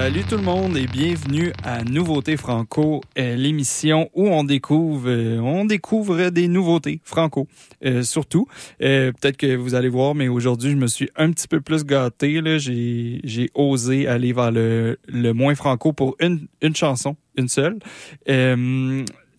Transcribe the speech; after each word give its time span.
Salut 0.00 0.24
tout 0.24 0.38
le 0.38 0.42
monde 0.42 0.78
et 0.78 0.86
bienvenue 0.86 1.52
à 1.62 1.84
Nouveautés 1.84 2.38
Franco, 2.38 3.02
euh, 3.18 3.36
l'émission 3.36 4.08
où 4.14 4.28
on 4.28 4.44
découvre, 4.44 5.10
euh, 5.10 5.38
on 5.40 5.66
découvre 5.66 6.30
des 6.30 6.48
nouveautés 6.48 7.02
franco, 7.04 7.46
euh, 7.84 8.02
surtout. 8.02 8.46
Peut-être 8.78 9.36
que 9.36 9.54
vous 9.54 9.74
allez 9.74 9.90
voir, 9.90 10.14
mais 10.14 10.28
aujourd'hui 10.28 10.70
je 10.70 10.76
me 10.76 10.86
suis 10.86 11.10
un 11.16 11.30
petit 11.32 11.46
peu 11.46 11.60
plus 11.60 11.84
gâté. 11.84 12.40
J'ai, 12.58 13.50
osé 13.52 14.06
aller 14.08 14.32
vers 14.32 14.50
le, 14.50 14.96
moins 15.34 15.54
franco 15.54 15.92
pour 15.92 16.16
une 16.18 16.48
chanson, 16.74 17.14
une 17.36 17.48
seule 17.48 17.78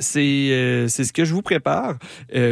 c'est 0.01 0.85
c'est 0.89 1.03
ce 1.03 1.13
que 1.13 1.23
je 1.23 1.33
vous 1.33 1.41
prépare. 1.41 1.97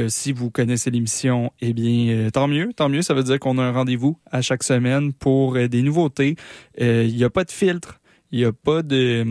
si 0.07 0.31
vous 0.31 0.49
connaissez 0.49 0.91
l'émission, 0.91 1.51
eh 1.61 1.73
bien, 1.73 2.29
tant 2.31 2.47
mieux, 2.47 2.71
tant 2.73 2.89
mieux. 2.89 3.01
Ça 3.01 3.13
veut 3.13 3.23
dire 3.23 3.39
qu'on 3.39 3.57
a 3.57 3.63
un 3.63 3.71
rendez-vous 3.71 4.17
à 4.31 4.41
chaque 4.41 4.63
semaine 4.63 5.13
pour 5.13 5.53
des 5.55 5.81
nouveautés. 5.81 6.35
Il 6.79 7.15
n'y 7.15 7.23
a 7.23 7.29
pas 7.29 7.43
de 7.43 7.51
filtre. 7.51 7.99
Il 8.31 8.39
n'y 8.39 8.45
a 8.45 8.53
pas 8.53 8.83
de... 8.83 9.25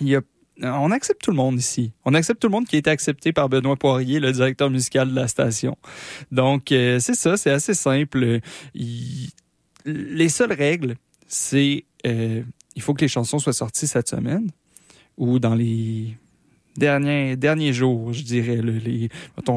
Y 0.00 0.16
a 0.16 0.20
on 0.62 0.90
accepte 0.90 1.22
tout 1.22 1.30
le 1.30 1.36
monde 1.36 1.58
ici. 1.58 1.92
On 2.04 2.14
accepte 2.14 2.40
tout 2.40 2.48
le 2.48 2.52
monde 2.52 2.66
qui 2.66 2.76
a 2.76 2.78
été 2.78 2.90
accepté 2.90 3.32
par 3.32 3.48
Benoît 3.48 3.76
Poirier, 3.76 4.20
le 4.20 4.32
directeur 4.32 4.70
musical 4.70 5.10
de 5.10 5.14
la 5.14 5.28
station. 5.28 5.76
Donc, 6.30 6.72
euh, 6.72 6.98
c'est 7.00 7.14
ça, 7.14 7.36
c'est 7.36 7.50
assez 7.50 7.74
simple. 7.74 8.40
les 9.84 10.28
seules 10.28 10.52
règles, 10.52 10.96
c'est 11.26 11.84
euh, 12.06 12.42
il 12.76 12.82
faut 12.82 12.94
que 12.94 13.02
les 13.02 13.08
chansons 13.08 13.38
soient 13.38 13.52
sorties 13.52 13.86
cette 13.86 14.08
semaine 14.08 14.50
ou 15.16 15.38
dans 15.38 15.54
les 15.54 16.16
derniers, 16.76 17.36
derniers 17.36 17.72
jours, 17.72 18.12
je 18.12 18.22
dirais. 18.22 18.60
les, 18.62 19.08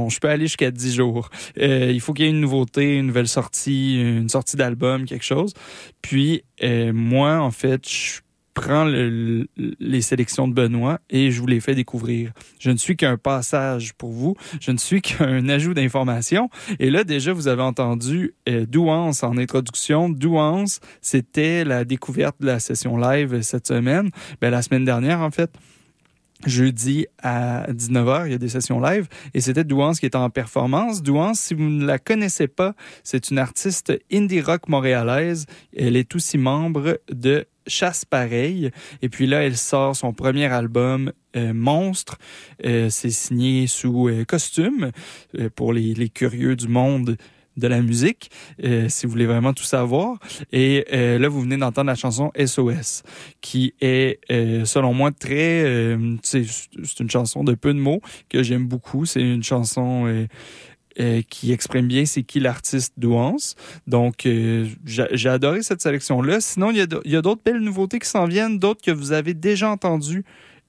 je 0.10 0.20
peux 0.20 0.30
aller 0.30 0.46
jusqu'à 0.46 0.72
10 0.72 0.96
jours. 0.96 1.30
Euh, 1.60 1.92
il 1.94 2.00
faut 2.02 2.14
qu'il 2.14 2.26
y 2.26 2.28
ait 2.28 2.32
une 2.32 2.42
nouveauté, 2.42 2.98
une 2.98 3.08
nouvelle 3.08 3.28
sortie, 3.28 4.02
une 4.02 4.30
sortie 4.30 4.58
d'album, 4.58 5.06
quelque 5.06 5.26
chose. 5.26 5.54
Puis, 6.02 6.44
moi, 6.94 7.40
en 7.40 7.52
fait, 7.52 7.88
je 7.88 8.22
prends 8.56 8.86
les 8.86 10.02
sélections 10.02 10.48
de 10.48 10.54
Benoît 10.54 11.00
et 11.12 11.30
je 11.30 11.40
vous 11.40 11.46
les 11.46 11.60
fais 11.60 11.76
découvrir. 11.76 12.32
Je 12.58 12.72
ne 12.72 12.78
suis 12.78 12.96
qu'un 12.96 13.18
passage 13.18 13.94
pour 13.94 14.12
vous. 14.12 14.36
Je 14.60 14.72
ne 14.72 14.78
suis 14.78 15.02
qu'un 15.04 15.48
ajout 15.50 15.76
d'informations. 15.76 16.50
Et 16.80 16.90
là, 16.90 17.04
déjà, 17.04 17.34
vous 17.34 17.48
avez 17.48 17.62
entendu 17.62 18.34
euh, 18.50 18.66
Douance 18.66 19.22
en 19.22 19.38
introduction. 19.38 20.10
Douance, 20.10 20.80
c'était 21.02 21.64
la 21.64 21.84
découverte 21.84 22.38
de 22.40 22.48
la 22.48 22.60
session 22.60 22.98
live 22.98 23.42
cette 23.42 23.68
semaine. 23.68 24.10
Ben, 24.42 24.50
la 24.50 24.64
semaine 24.64 24.86
dernière, 24.86 25.20
en 25.20 25.32
fait 25.32 25.52
jeudi 26.50 27.08
à 27.22 27.66
19h, 27.72 28.28
il 28.28 28.32
y 28.32 28.36
a 28.36 28.38
des 28.38 28.50
sessions 28.50 28.80
live 28.80 29.08
et 29.34 29.42
c'était 29.42 29.64
Douance 29.64 30.00
qui 30.00 30.06
était 30.06 30.16
en 30.18 30.30
performance. 30.30 31.02
Douance, 31.02 31.40
si 31.40 31.54
vous 31.54 31.64
ne 31.64 31.86
la 31.86 32.00
connaissez 32.00 32.48
pas, 32.48 32.74
c'est 33.04 33.30
une 33.30 33.40
artiste 33.40 33.94
indie 34.12 34.42
rock 34.42 34.68
montréalaise. 34.68 35.46
Elle 35.76 35.96
est 35.96 36.16
aussi 36.16 36.38
membre 36.38 37.00
de 37.12 37.46
Chasse 37.68 38.06
Pareil. 38.06 38.72
Et 39.02 39.10
puis 39.10 39.28
là, 39.28 39.44
elle 39.44 39.58
sort 39.58 39.96
son 39.96 40.14
premier 40.14 40.46
album, 40.46 41.12
euh, 41.36 41.54
Monstre. 41.54 42.18
Euh, 42.66 42.90
c'est 42.90 43.10
signé 43.10 43.68
sous 43.68 44.08
euh, 44.08 44.24
costume 44.26 44.92
pour 45.56 45.74
les, 45.74 45.94
les, 45.94 46.10
curieux 46.10 46.56
du 46.56 46.68
monde 46.68 47.18
de 47.58 47.68
la 47.68 47.82
musique, 47.82 48.30
si 48.88 49.06
vous 49.06 49.12
voulez 49.12 49.26
vraiment 49.26 49.54
tout 49.54 49.64
savoir. 49.64 50.18
Et 50.52 50.86
là, 50.92 51.28
vous 51.28 51.42
venez 51.42 51.58
d'entendre 51.58 51.88
la 51.88 51.96
chanson 51.96 52.32
SOS, 52.38 53.04
qui 53.42 53.74
est, 53.82 54.20
selon 54.66 54.94
moi, 54.94 55.12
très... 55.12 55.98
c'est 56.24 57.00
une 57.00 57.10
chanson 57.10 57.44
de 57.44 57.54
peu 57.54 57.74
de 57.74 57.80
mots 57.80 58.02
que 58.30 58.44
j'aime 58.44 58.68
beaucoup. 58.68 59.06
C'est 59.06 59.22
une 59.22 59.44
chanson 59.44 60.28
euh, 60.98 61.22
qui 61.30 61.52
exprime 61.52 61.88
bien 61.88 62.06
c'est 62.06 62.24
qui 62.24 62.40
l'artiste 62.40 62.94
Douance. 62.96 63.56
Donc, 63.86 64.26
euh, 64.26 64.66
j'ai 64.86 65.28
adoré 65.28 65.62
cette 65.62 65.82
sélection-là. 65.82 66.40
Sinon, 66.40 66.72
il 66.72 66.78
y 66.78 67.16
a 67.18 67.22
d'autres 67.22 67.42
belles 67.44 67.60
nouveautés 67.60 68.00
qui 68.00 68.08
s'en 68.08 68.28
viennent, 68.28 68.60
d'autres 68.60 68.82
que 68.82 68.92
vous 68.92 69.12
avez 69.12 69.34
déjà 69.34 69.70
entendues. 69.70 70.24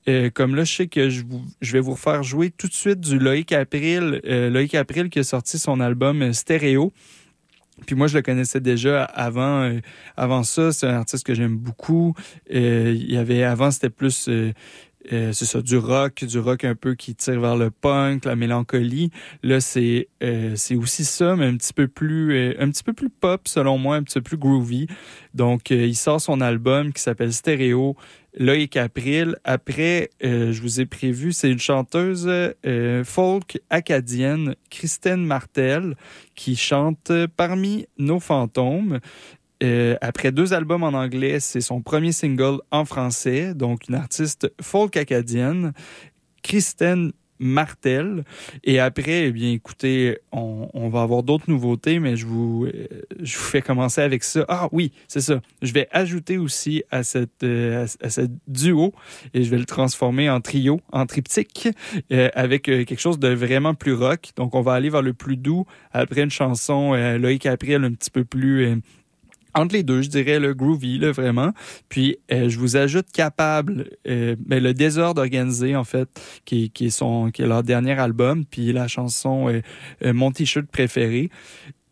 Euh, 0.08 0.30
comme 0.30 0.54
là, 0.54 0.64
je 0.64 0.74
sais 0.74 0.86
que 0.86 1.08
je, 1.08 1.22
je, 1.60 1.72
vais 1.72 1.80
vous 1.80 1.96
faire 1.96 2.22
jouer 2.22 2.50
tout 2.50 2.68
de 2.68 2.72
suite 2.72 3.00
du 3.00 3.18
Loïc 3.18 3.52
April. 3.52 4.20
Loïc 4.24 4.74
April 4.74 5.10
qui 5.10 5.18
a 5.18 5.24
sorti 5.24 5.58
son 5.58 5.80
album 5.80 6.32
Stéréo. 6.32 6.92
Puis 7.86 7.94
moi, 7.94 8.06
je 8.06 8.16
le 8.16 8.22
connaissais 8.22 8.60
déjà 8.60 9.04
avant. 9.04 9.70
avant 10.16 10.44
ça, 10.44 10.72
c'est 10.72 10.86
un 10.86 10.94
artiste 10.94 11.26
que 11.26 11.34
j'aime 11.34 11.56
beaucoup. 11.56 12.14
il 12.48 13.12
y 13.12 13.16
avait 13.16 13.42
avant, 13.42 13.70
c'était 13.70 13.90
plus 13.90 14.28
euh, 15.12 15.32
c'est 15.32 15.44
ça, 15.44 15.62
du 15.62 15.76
rock, 15.76 16.24
du 16.24 16.38
rock 16.38 16.64
un 16.64 16.74
peu 16.74 16.94
qui 16.94 17.14
tire 17.14 17.40
vers 17.40 17.56
le 17.56 17.70
punk, 17.70 18.24
la 18.24 18.36
mélancolie. 18.36 19.10
Là, 19.42 19.60
c'est 19.60 20.08
euh, 20.22 20.54
c'est 20.56 20.74
aussi 20.74 21.04
ça, 21.04 21.36
mais 21.36 21.46
un 21.46 21.56
petit 21.56 21.72
peu 21.72 21.86
plus 21.86 22.32
euh, 22.32 22.54
un 22.58 22.70
petit 22.70 22.82
peu 22.82 22.92
plus 22.92 23.10
pop 23.10 23.46
selon 23.46 23.78
moi, 23.78 23.96
un 23.96 24.02
petit 24.02 24.18
peu 24.18 24.22
plus 24.22 24.36
groovy. 24.36 24.88
Donc, 25.34 25.70
il 25.70 25.96
sort 25.96 26.20
son 26.20 26.40
album 26.40 26.92
qui 26.92 27.02
s'appelle 27.02 27.32
Stéréo. 27.32 27.96
Loïc 28.36 28.76
April. 28.76 29.36
Après, 29.44 30.10
je 30.22 30.60
vous 30.60 30.80
ai 30.80 30.86
prévu, 30.86 31.32
c'est 31.32 31.50
une 31.50 31.58
chanteuse 31.58 32.30
folk 33.04 33.58
acadienne, 33.70 34.54
Christine 34.70 35.24
Martel, 35.24 35.96
qui 36.34 36.56
chante 36.56 37.10
Parmi 37.36 37.86
nos 37.98 38.20
fantômes. 38.20 39.00
Euh, 39.62 39.96
après 40.02 40.32
deux 40.32 40.52
albums 40.52 40.82
en 40.82 40.88
anglais, 40.88 41.40
c'est 41.40 41.60
son 41.60 41.80
premier 41.80 42.12
single 42.12 42.58
en 42.70 42.84
français, 42.84 43.54
donc 43.54 43.88
une 43.88 43.94
artiste 43.94 44.52
folk 44.60 44.96
acadienne, 44.96 45.72
Kristen 46.42 47.12
Martel. 47.38 48.24
Et 48.64 48.78
après, 48.78 49.26
eh 49.26 49.32
bien, 49.32 49.52
écoutez, 49.52 50.18
on, 50.32 50.88
va 50.88 51.02
avoir 51.02 51.22
d'autres 51.22 51.50
nouveautés, 51.50 51.98
mais 51.98 52.16
je 52.16 52.26
vous, 52.26 52.66
euh, 52.66 52.86
je 53.20 53.36
vous 53.36 53.44
fais 53.44 53.62
commencer 53.62 54.00
avec 54.00 54.22
ça. 54.24 54.44
Ah 54.48 54.68
oui, 54.72 54.92
c'est 55.08 55.20
ça. 55.20 55.40
Je 55.62 55.72
vais 55.72 55.88
ajouter 55.90 56.38
aussi 56.38 56.84
à 56.90 57.02
cette, 57.02 57.42
euh, 57.42 57.86
à, 58.02 58.10
ce 58.10 58.22
duo 58.46 58.92
et 59.34 59.42
je 59.42 59.50
vais 59.50 59.58
le 59.58 59.64
transformer 59.64 60.30
en 60.30 60.40
trio, 60.40 60.80
en 60.92 61.06
triptyque, 61.06 61.68
avec 62.10 62.62
quelque 62.62 62.98
chose 62.98 63.18
de 63.18 63.28
vraiment 63.28 63.74
plus 63.74 63.94
rock. 63.94 64.30
Donc, 64.36 64.54
on 64.54 64.60
va 64.60 64.74
aller 64.74 64.90
vers 64.90 65.02
le 65.02 65.12
plus 65.12 65.36
doux 65.36 65.66
après 65.92 66.22
une 66.22 66.30
chanson 66.30 66.94
Loïc 67.18 67.46
April 67.46 67.84
un 67.84 67.92
petit 67.92 68.10
peu 68.10 68.24
plus 68.24 68.80
entre 69.56 69.74
les 69.74 69.82
deux, 69.82 70.02
je 70.02 70.08
dirais 70.08 70.38
le 70.38 70.54
groovy, 70.54 70.98
là, 70.98 71.12
vraiment. 71.12 71.52
Puis 71.88 72.18
euh, 72.32 72.48
je 72.48 72.58
vous 72.58 72.76
ajoute 72.76 73.06
capable, 73.12 73.90
euh, 74.06 74.36
ben, 74.38 74.62
le 74.62 74.74
désordre 74.74 75.20
organisé 75.20 75.74
en 75.74 75.84
fait, 75.84 76.08
qui, 76.44 76.70
qui 76.70 76.86
est 76.86 77.32
qui 77.32 77.42
est 77.42 77.46
leur 77.46 77.62
dernier 77.62 77.98
album, 77.98 78.44
puis 78.44 78.72
la 78.72 78.86
chanson 78.86 79.48
euh, 79.48 80.12
mon 80.12 80.30
t-shirt 80.30 80.66
préféré. 80.66 81.30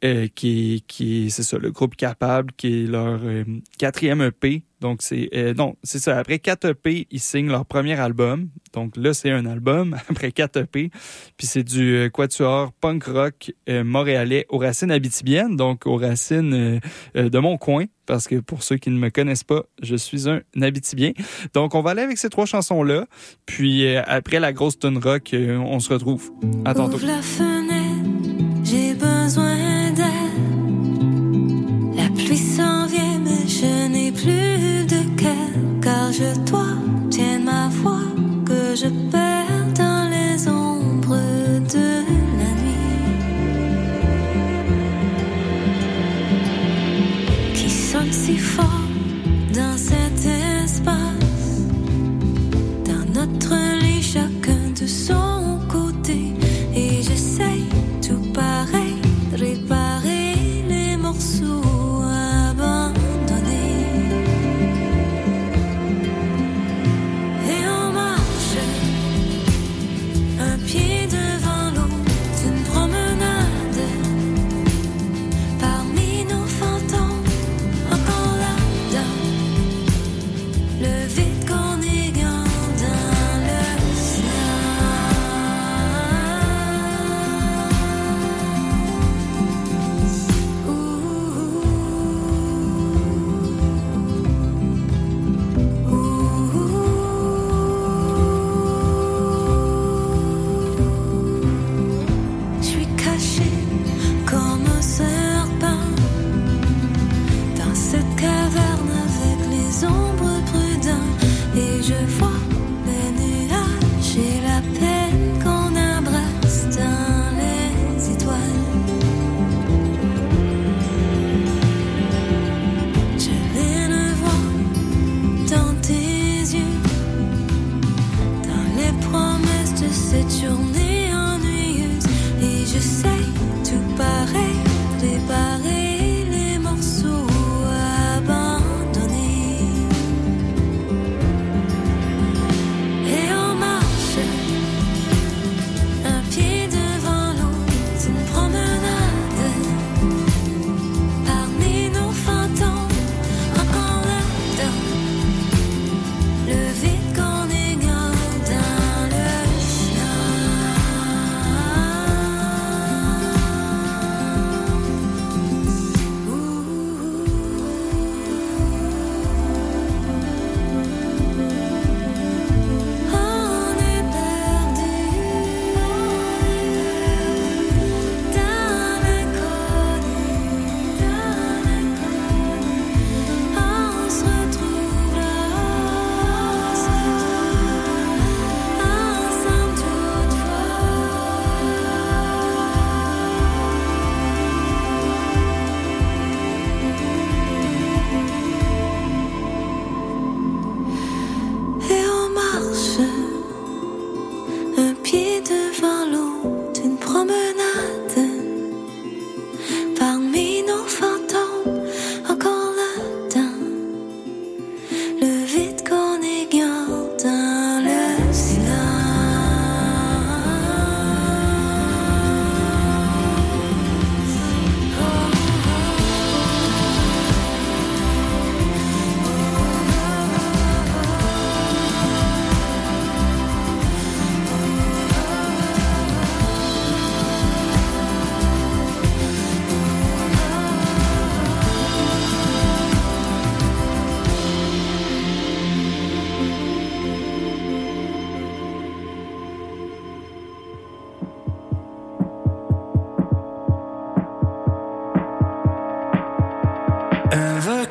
Euh, 0.04 0.28
qui, 0.34 0.84
qui 0.86 1.30
c'est 1.30 1.42
ça, 1.42 1.56
le 1.56 1.70
groupe 1.70 1.96
Capable, 1.96 2.52
qui 2.58 2.84
est 2.84 2.86
leur 2.86 3.20
euh, 3.22 3.44
quatrième 3.78 4.20
EP. 4.20 4.62
Donc, 4.84 5.00
c'est 5.00 5.30
euh, 5.32 5.54
non, 5.54 5.76
c'est 5.82 5.98
ça. 5.98 6.18
Après 6.18 6.38
quatre 6.38 6.66
EP, 6.66 7.06
ils 7.10 7.18
signent 7.18 7.48
leur 7.48 7.64
premier 7.64 7.98
album. 7.98 8.50
Donc 8.74 8.98
là, 8.98 9.14
c'est 9.14 9.30
un 9.30 9.46
album 9.46 9.96
après 10.10 10.30
quatre 10.30 10.58
EP. 10.58 10.90
Puis 11.38 11.46
c'est 11.46 11.62
du 11.62 12.10
quatuor 12.12 12.70
punk 12.74 13.04
rock 13.04 13.50
montréalais 13.66 14.44
aux 14.50 14.58
racines 14.58 14.90
abitibiennes, 14.90 15.56
donc 15.56 15.86
aux 15.86 15.96
racines 15.96 16.80
de 17.14 17.38
mon 17.38 17.56
coin. 17.56 17.86
Parce 18.04 18.28
que 18.28 18.36
pour 18.36 18.62
ceux 18.62 18.76
qui 18.76 18.90
ne 18.90 18.98
me 18.98 19.08
connaissent 19.08 19.44
pas, 19.44 19.62
je 19.82 19.96
suis 19.96 20.28
un 20.28 20.42
Abitibien. 20.60 21.12
Donc, 21.54 21.74
on 21.74 21.80
va 21.80 21.92
aller 21.92 22.02
avec 22.02 22.18
ces 22.18 22.28
trois 22.28 22.44
chansons-là. 22.44 23.06
Puis 23.46 23.96
après 23.96 24.40
la 24.40 24.52
grosse 24.52 24.78
tune 24.78 24.98
rock, 24.98 25.34
on 25.34 25.80
se 25.80 25.90
retrouve. 25.90 26.30
À 26.66 26.74
tantôt. 26.74 26.98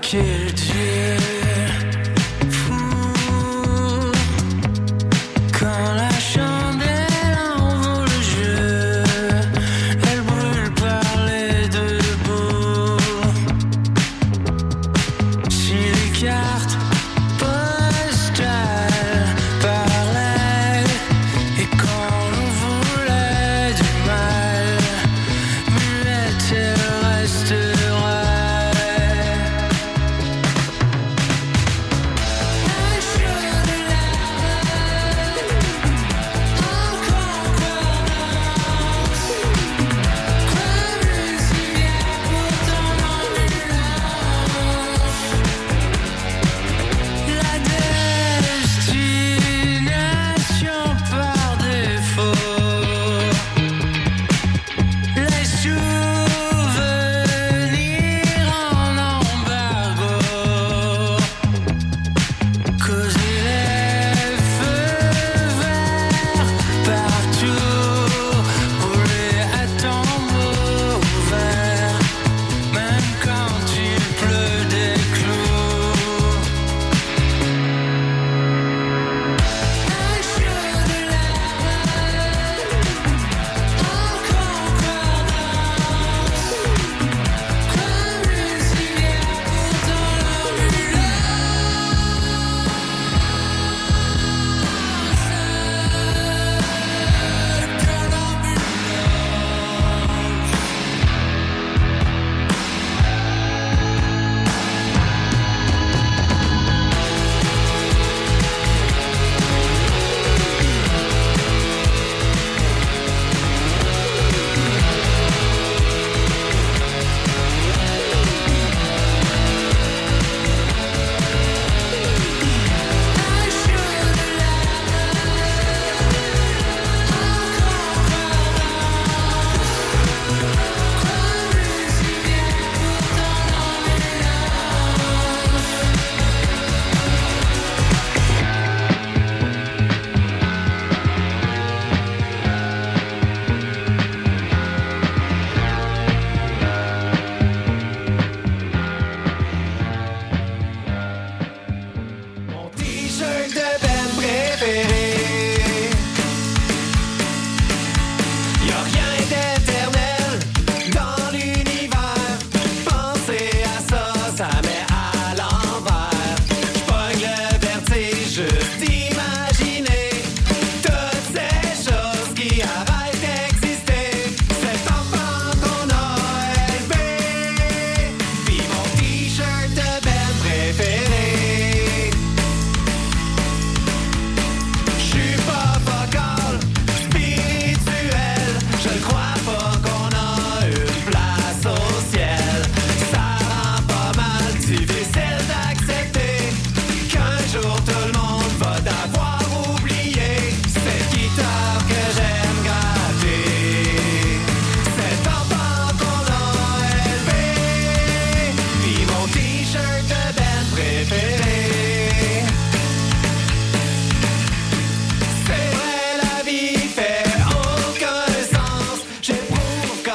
kid 0.04 0.60
you 0.76 1.03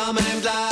Damen 0.09 0.25
im 0.33 0.41
Glas. 0.41 0.68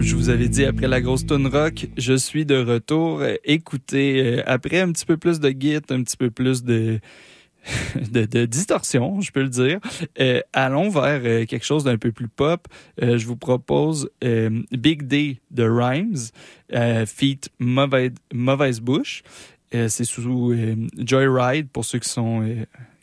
Je 0.00 0.16
vous 0.16 0.30
avais 0.30 0.48
dit 0.48 0.64
après 0.64 0.88
la 0.88 1.00
grosse 1.00 1.24
tune 1.26 1.46
rock, 1.46 1.86
je 1.96 2.14
suis 2.14 2.44
de 2.44 2.56
retour. 2.56 3.22
Écoutez, 3.44 4.20
euh, 4.20 4.42
après 4.44 4.80
un 4.80 4.90
petit 4.90 5.06
peu 5.06 5.16
plus 5.16 5.38
de 5.38 5.48
git, 5.50 5.76
un 5.76 6.02
petit 6.02 6.16
peu 6.16 6.28
plus 6.28 6.64
de 6.64 6.98
de, 8.10 8.46
distorsion, 8.46 9.20
je 9.20 9.30
peux 9.30 9.42
le 9.42 9.48
dire. 9.48 9.78
Euh, 10.18 10.40
allons 10.52 10.88
vers 10.88 11.20
euh, 11.24 11.44
quelque 11.44 11.64
chose 11.64 11.84
d'un 11.84 11.98
peu 11.98 12.10
plus 12.10 12.26
pop. 12.26 12.66
je 13.00 13.24
vous 13.26 13.36
propose 13.36 14.10
Big 14.72 15.04
Day 15.04 15.40
de 15.52 15.62
Rhymes, 15.62 16.32
feat 17.06 17.48
Mauvaise, 17.60 18.12
Mauvaise 18.34 18.80
Bouche. 18.80 19.22
c'est 19.70 20.04
sous 20.04 20.52
Joyride 20.98 21.68
pour 21.68 21.84
ceux 21.84 22.00
qui 22.00 22.08
sont 22.08 22.44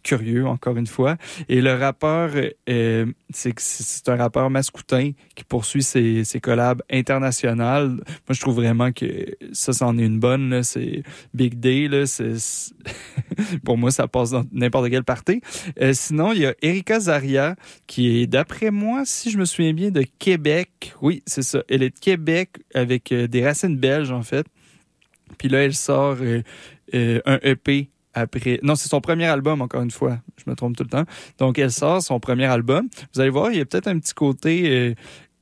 curieux, 0.03 0.45
encore 0.45 0.77
une 0.77 0.88
fois. 0.88 1.17
Et 1.50 1.62
le 1.62 1.74
rappeur, 1.74 2.31
euh, 2.69 3.05
c'est 3.29 4.10
un 4.10 4.15
rappeur 4.15 4.50
mascoutin 4.50 5.12
qui 5.36 5.43
poursuit 5.43 5.81
ses, 5.81 6.24
ses 6.24 6.39
collabs 6.39 6.81
internationales. 6.91 7.88
Moi, 7.88 8.31
je 8.31 8.41
trouve 8.41 8.55
vraiment 8.55 8.91
que 8.91 9.05
ça, 9.53 9.74
c'en 9.74 9.98
est 9.98 10.05
une 10.05 10.19
bonne. 10.19 10.62
C'est 10.63 11.03
Big 11.33 11.60
Day. 11.60 11.88
Là, 11.88 12.03
pour 13.65 13.77
moi, 13.77 13.91
ça 13.91 14.07
passe 14.07 14.31
dans 14.31 14.43
n'importe 14.51 14.89
quelle 14.89 15.03
partie. 15.03 15.41
Euh, 15.81 15.93
sinon, 15.93 16.33
il 16.33 16.39
y 16.39 16.45
a 16.45 16.53
Erika 16.62 17.00
Zaria, 17.00 17.55
qui 17.88 18.22
est, 18.22 18.27
d'après 18.27 18.72
moi, 18.72 19.03
si 19.05 19.31
je 19.31 19.38
me 19.38 19.45
souviens 19.45 19.74
bien, 19.74 19.89
de 19.89 20.03
Québec. 20.19 20.93
Oui, 21.01 21.24
c'est 21.25 21.43
ça. 21.43 21.63
Elle 21.69 21.83
est 21.83 21.95
de 21.95 22.00
Québec 22.00 22.57
avec 22.74 23.12
euh, 23.12 23.27
des 23.27 23.45
racines 23.45 23.77
belges, 23.77 24.12
en 24.12 24.24
fait. 24.24 24.45
Puis 25.38 25.48
là, 25.50 25.63
elle 25.63 25.74
sort 25.74 26.17
un 26.93 27.39
EP 27.41 27.89
après. 28.13 28.60
Non, 28.63 28.75
c'est 28.75 28.89
son 28.89 29.01
premier 29.01 29.25
album, 29.25 29.62
encore 29.62 29.82
une 29.82 29.91
fois. 29.91 30.20
Je 30.38 30.50
me 30.50 30.55
trompe 30.55 30.75
tout 30.75 30.84
le 30.84 30.89
temps. 30.89 31.05
Donc, 31.39 31.58
elle 31.60 31.72
sort 31.72 32.01
son 32.01 32.20
premier 32.20 32.46
album. 32.46 32.88
Vous 33.13 33.22
allez 33.22 33.29
voir, 33.29 33.51
il 33.51 33.58
y 33.58 33.62
a 33.62 33.65
peut-être 33.65 33.88
un 33.88 34.00
petit 34.00 34.13
côté. 34.13 34.70
Euh, 34.70 34.93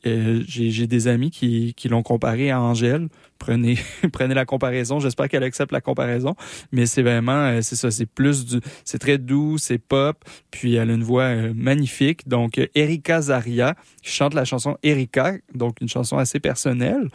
euh, 0.08 0.42
j'ai 0.48 0.88
des 0.88 1.08
amis 1.08 1.30
qui, 1.30 1.75
qui 1.75 1.88
l'ont 1.88 2.01
comparé 2.01 2.50
à 2.50 2.60
Angèle. 2.60 3.08
Prenez, 3.38 3.78
prenez 4.13 4.34
la 4.34 4.46
comparaison. 4.46 5.00
J'espère 5.00 5.30
qu'elle 5.30 5.44
accepte 5.44 5.72
la 5.72 5.82
comparaison. 5.82 6.36
Mais 6.72 6.88
c'est 6.88 7.04
vraiment, 7.04 7.34
euh, 7.34 7.62
c'est 7.62 7.75
ça, 7.75 7.92
c'est 7.92 8.08
plus 8.08 8.46
du, 8.46 8.60
c'est 8.84 8.98
très 8.98 9.20
doux, 9.20 9.60
c'est 9.60 9.78
pop. 9.78 10.18
Puis 10.50 10.74
elle 10.75 10.90
a 10.90 10.94
une 10.94 11.04
voix 11.04 11.36
magnifique. 11.54 12.28
Donc 12.28 12.60
Erika 12.74 13.22
Zaria 13.22 13.75
chante 14.01 14.34
la 14.34 14.44
chanson 14.44 14.75
Erika, 14.82 15.34
donc 15.54 15.82
une 15.82 15.90
chanson 15.90 16.18
assez 16.18 16.40
personnelle. 16.40 17.10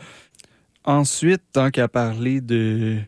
Ensuite, 0.84 1.42
tant 1.52 1.70
qu'à 1.70 1.88
parler 1.88 2.40
de 2.40 2.98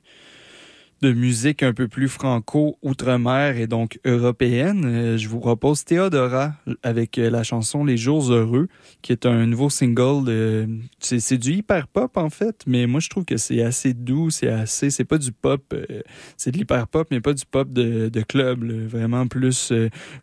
de 1.01 1.13
musique 1.13 1.63
un 1.63 1.73
peu 1.73 1.87
plus 1.87 2.09
franco-outre-mer 2.09 3.57
et 3.57 3.69
donc 3.69 4.01
européenne, 4.05 4.85
euh, 4.85 5.17
je 5.17 5.29
vous 5.29 5.39
propose 5.39 5.85
Théodora 5.85 6.55
avec 6.83 7.19
euh, 7.19 7.31
la 7.31 7.45
chanson 7.45 7.85
Les 7.85 7.97
Jours 7.97 8.33
Heureux, 8.33 8.69
qui 9.01 9.13
est 9.13 9.25
un 9.25 9.47
nouveau 9.47 9.71
single. 9.71 10.25
De... 10.25 10.69
C'est 10.99 11.39
du 11.39 11.53
hyper 11.53 11.87
pop 11.87 12.17
en 12.17 12.31
fait, 12.31 12.63
mais 12.67 12.87
moi 12.87 12.99
je 12.99 13.09
trouve 13.09 13.25
que 13.25 13.37
c'est 13.37 13.63
assez 13.63 13.95
doux, 13.95 14.31
c'est 14.31 14.49
assez, 14.49 14.91
c'est 14.91 15.05
pas 15.05 15.19
du 15.19 15.31
pop, 15.31 15.63
euh, 15.73 16.03
c'est 16.37 16.51
de 16.51 16.59
l'hyper 16.59 16.89
pop, 16.89 17.07
mais 17.13 17.21
pas 17.21 17.33
du 17.33 17.45
pop 17.47 17.73
de, 17.73 18.09
de 18.09 18.23
club, 18.23 18.65
vraiment 18.65 19.29
plus 19.29 19.73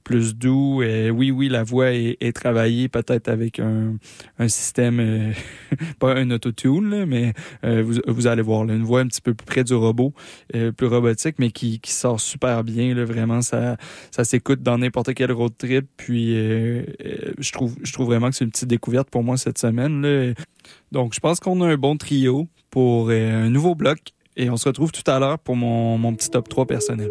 plus 0.03 0.35
doux. 0.35 0.81
Oui, 0.83 1.31
oui, 1.31 1.47
la 1.47 1.63
voix 1.63 1.93
est, 1.93 2.17
est 2.19 2.35
travaillée 2.35 2.89
peut-être 2.89 3.29
avec 3.29 3.59
un, 3.59 3.95
un 4.39 4.47
système, 4.49 5.33
pas 5.99 6.15
un 6.15 6.31
autotune, 6.31 7.05
mais 7.05 7.33
vous, 7.63 8.01
vous 8.07 8.27
allez 8.27 8.41
voir, 8.41 8.63
une 8.63 8.83
voix 8.83 8.99
un 8.99 9.07
petit 9.07 9.21
peu 9.21 9.33
plus 9.33 9.45
près 9.45 9.63
du 9.63 9.73
robot 9.73 10.13
plus 10.71 10.87
robotique, 10.87 11.35
mais 11.39 11.51
qui, 11.51 11.79
sort 11.85 12.19
super 12.19 12.63
bien. 12.63 12.93
Là, 12.93 13.05
vraiment, 13.05 13.41
ça, 13.41 13.77
ça 14.11 14.23
s'écoute 14.23 14.61
dans 14.61 14.77
n'importe 14.77 15.13
quel 15.13 15.31
road 15.31 15.53
trip. 15.57 15.87
Puis 15.97 16.35
euh, 16.35 16.83
euh, 17.05 17.33
je, 17.37 17.51
trouve, 17.51 17.75
je 17.81 17.93
vraiment 18.01 18.29
que 18.29 18.35
c'est 18.35 18.45
une 18.45 18.51
petite 18.51 18.69
découverte 18.69 19.09
pour 19.09 19.23
moi 19.23 19.37
cette 19.37 19.57
semaine. 19.57 20.35
Donc, 20.91 21.13
je 21.13 21.19
pense 21.19 21.39
qu'on 21.39 21.61
a 21.61 21.67
un 21.67 21.77
bon 21.77 21.97
trio 21.97 22.47
pour 22.69 23.09
euh, 23.09 23.45
un 23.45 23.49
nouveau 23.49 23.75
bloc. 23.75 23.99
Et 24.37 24.49
on 24.49 24.57
se 24.57 24.67
retrouve 24.67 24.91
tout 24.91 25.09
à 25.09 25.17
l'heure 25.19 25.39
pour 25.39 25.55
mon, 25.55 25.97
mon 25.97 26.13
petit 26.13 26.29
top 26.29 26.49
3 26.49 26.65
personnel. 26.65 27.09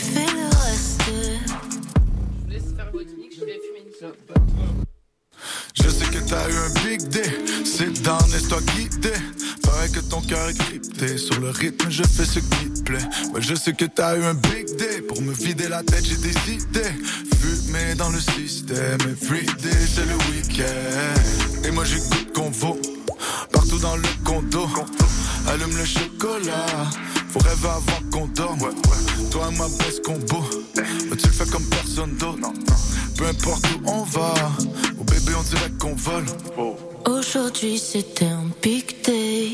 Fais 0.00 0.26
le 0.32 0.46
reste. 0.64 1.02
Je 2.48 2.58
faire 2.58 2.90
je 3.30 3.40
fumer 3.40 3.82
une. 3.84 3.90
Je 5.74 5.88
sais 5.88 6.06
que 6.06 6.18
t'as 6.28 6.48
eu 6.48 6.54
un 6.54 6.70
big 6.84 7.08
day, 7.08 7.30
c'est 7.64 8.02
dans 8.02 8.18
toi 8.18 8.60
guidé. 8.76 9.12
Pareil 9.62 9.90
que 9.92 10.00
ton 10.00 10.20
cœur 10.20 10.48
est 10.48 10.58
crypté, 10.58 11.16
sur 11.16 11.38
le 11.40 11.50
rythme 11.50 11.90
je 11.90 12.02
fais 12.02 12.24
ce 12.24 12.40
qui 12.40 12.70
te 12.70 12.82
plaît. 12.82 12.98
Ouais, 13.32 13.40
je 13.40 13.54
sais 13.54 13.72
que 13.72 13.84
t'as 13.84 14.16
eu 14.16 14.24
un 14.24 14.34
big 14.34 14.76
day, 14.76 15.00
pour 15.02 15.20
me 15.22 15.32
vider 15.32 15.68
la 15.68 15.82
tête 15.82 16.04
j'ai 16.04 16.16
décidé. 16.16 16.82
Fumer 17.40 17.94
dans 17.94 18.10
le 18.10 18.20
système, 18.20 19.00
everyday 19.02 19.86
c'est 19.94 20.06
le 20.06 20.16
week-end. 20.32 21.66
Et 21.66 21.70
moi 21.70 21.84
j'écoute 21.84 22.30
vaut, 22.50 22.80
partout 23.52 23.78
dans 23.78 23.96
le 23.96 24.08
condo. 24.24 24.68
Allume 25.48 25.76
le 25.76 25.84
chocolat, 25.84 26.90
faut 27.30 27.38
rêver 27.40 27.68
avant 27.68 28.10
qu'on 28.10 28.26
dorme. 28.28 28.74
Toi 29.30 29.48
et 29.50 29.56
moi 29.56 29.68
baisse 29.78 30.00
combo, 30.00 30.42
tu 30.74 31.26
le 31.26 31.32
fais 31.32 31.46
comme 31.50 31.64
personne 31.64 32.16
d'autre. 32.16 32.52
Peu 33.16 33.26
importe 33.26 33.64
où 33.66 33.88
on 33.88 34.02
va, 34.02 34.34
au 34.98 35.04
bébé 35.04 35.32
on 35.38 35.42
dirait 35.42 35.70
qu'on 35.78 35.94
vole. 35.94 36.26
Aujourd'hui 37.06 37.78
c'était 37.78 38.26
un 38.26 38.50
big 38.62 39.02
day. 39.04 39.50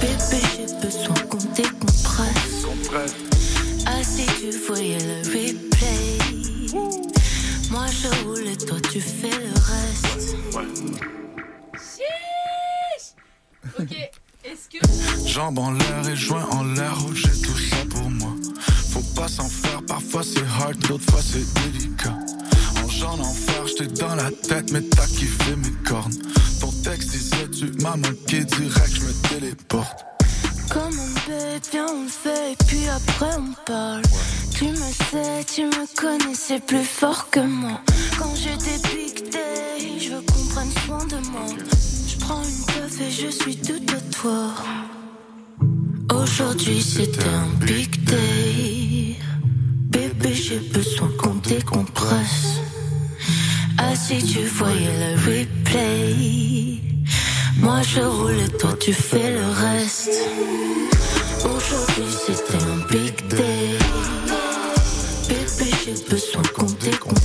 Bébé, 0.00 0.40
j'ai 0.56 0.66
besoin 0.84 1.14
qu'on 1.28 1.38
décompresse. 1.54 2.66
Ah, 3.86 4.02
si 4.02 4.26
tu 4.40 4.50
voyais 4.66 4.98
le 4.98 5.18
replay. 5.28 6.18
Moi 7.70 7.86
je 7.86 8.08
roule 8.24 8.48
et 8.48 8.56
toi 8.56 8.78
tu 8.90 9.00
fais 9.00 9.30
le 9.30 9.52
reste. 9.54 10.36
Ok. 13.78 14.21
Jambes 15.26 15.58
en 15.58 15.72
l'air 15.72 16.08
et 16.08 16.16
joints 16.16 16.46
en 16.50 16.64
l'air, 16.64 16.96
oh, 17.06 17.12
j'ai 17.14 17.40
tout 17.40 17.58
ça 17.58 17.76
pour 17.90 18.10
moi. 18.10 18.34
Faut 18.90 19.02
pas 19.14 19.28
s'en 19.28 19.48
faire, 19.48 19.82
parfois 19.86 20.22
c'est 20.22 20.44
hard, 20.60 20.78
d'autres 20.88 21.10
fois 21.10 21.20
c'est 21.22 21.44
délicat. 21.62 22.16
En 22.82 22.88
genre 22.88 23.16
d'enfer, 23.16 23.66
j'étais 23.66 23.86
dans 24.00 24.14
la 24.14 24.30
tête, 24.30 24.72
mais 24.72 24.82
t'as 24.82 25.06
kiffé 25.06 25.56
mes 25.56 25.72
cornes. 25.88 26.14
Ton 26.60 26.70
texte 26.84 27.10
disait 27.10 27.48
tu 27.50 27.66
m'as 27.82 27.96
manqué 27.96 28.44
direct, 28.44 28.94
je 28.94 29.00
me 29.00 29.12
téléporte. 29.28 30.04
Comme 30.70 30.98
on 30.98 31.30
bête, 31.30 31.68
viens 31.70 31.86
on 31.86 32.08
fait 32.08 32.52
et 32.52 32.56
puis 32.66 32.88
après 32.88 33.36
on 33.38 33.52
parle. 33.64 34.02
Tu 34.54 34.64
me 34.68 34.76
sais, 34.76 35.44
tu 35.54 35.64
me 35.64 35.96
connais, 35.96 36.34
c'est 36.34 36.64
plus 36.64 36.84
fort 36.84 37.28
que 37.30 37.40
moi. 37.40 37.80
Quand 38.18 38.34
j'ai 38.34 38.56
des 38.56 39.02
je 39.98 40.14
veux 40.14 40.22
qu'on 40.22 40.44
prenne 40.46 40.70
soin 40.86 41.04
de 41.06 41.16
moi. 41.28 41.46
Une 42.40 42.64
teuf 42.66 43.00
et 43.00 43.10
je 43.10 43.28
suis 43.28 43.56
tout 43.56 43.84
à 43.94 44.00
toi. 44.16 44.54
Aujourd'hui 46.14 46.82
c'était 46.82 47.24
un 47.24 47.48
big 47.64 48.04
day. 48.04 49.16
Bébé, 49.94 50.34
j'ai 50.34 50.60
besoin 50.60 51.08
qu'on 51.18 51.34
décompresse. 51.34 52.60
Ah, 53.78 53.94
si 53.94 54.22
tu 54.22 54.40
voyais 54.46 54.96
le 55.02 55.12
replay. 55.26 56.80
Moi 57.58 57.80
je 57.82 58.00
roule 58.00 58.40
et 58.46 58.48
toi 58.58 58.72
tu 58.80 58.92
fais 58.92 59.32
le 59.32 59.46
reste. 59.66 60.10
Aujourd'hui 61.44 62.12
c'était 62.26 62.64
un 62.64 62.78
big 62.90 63.14
day. 63.28 63.78
Bébé, 65.28 65.70
j'ai 65.84 65.96
besoin 66.10 66.42
qu'on 66.54 66.70
décompresse. 66.84 67.21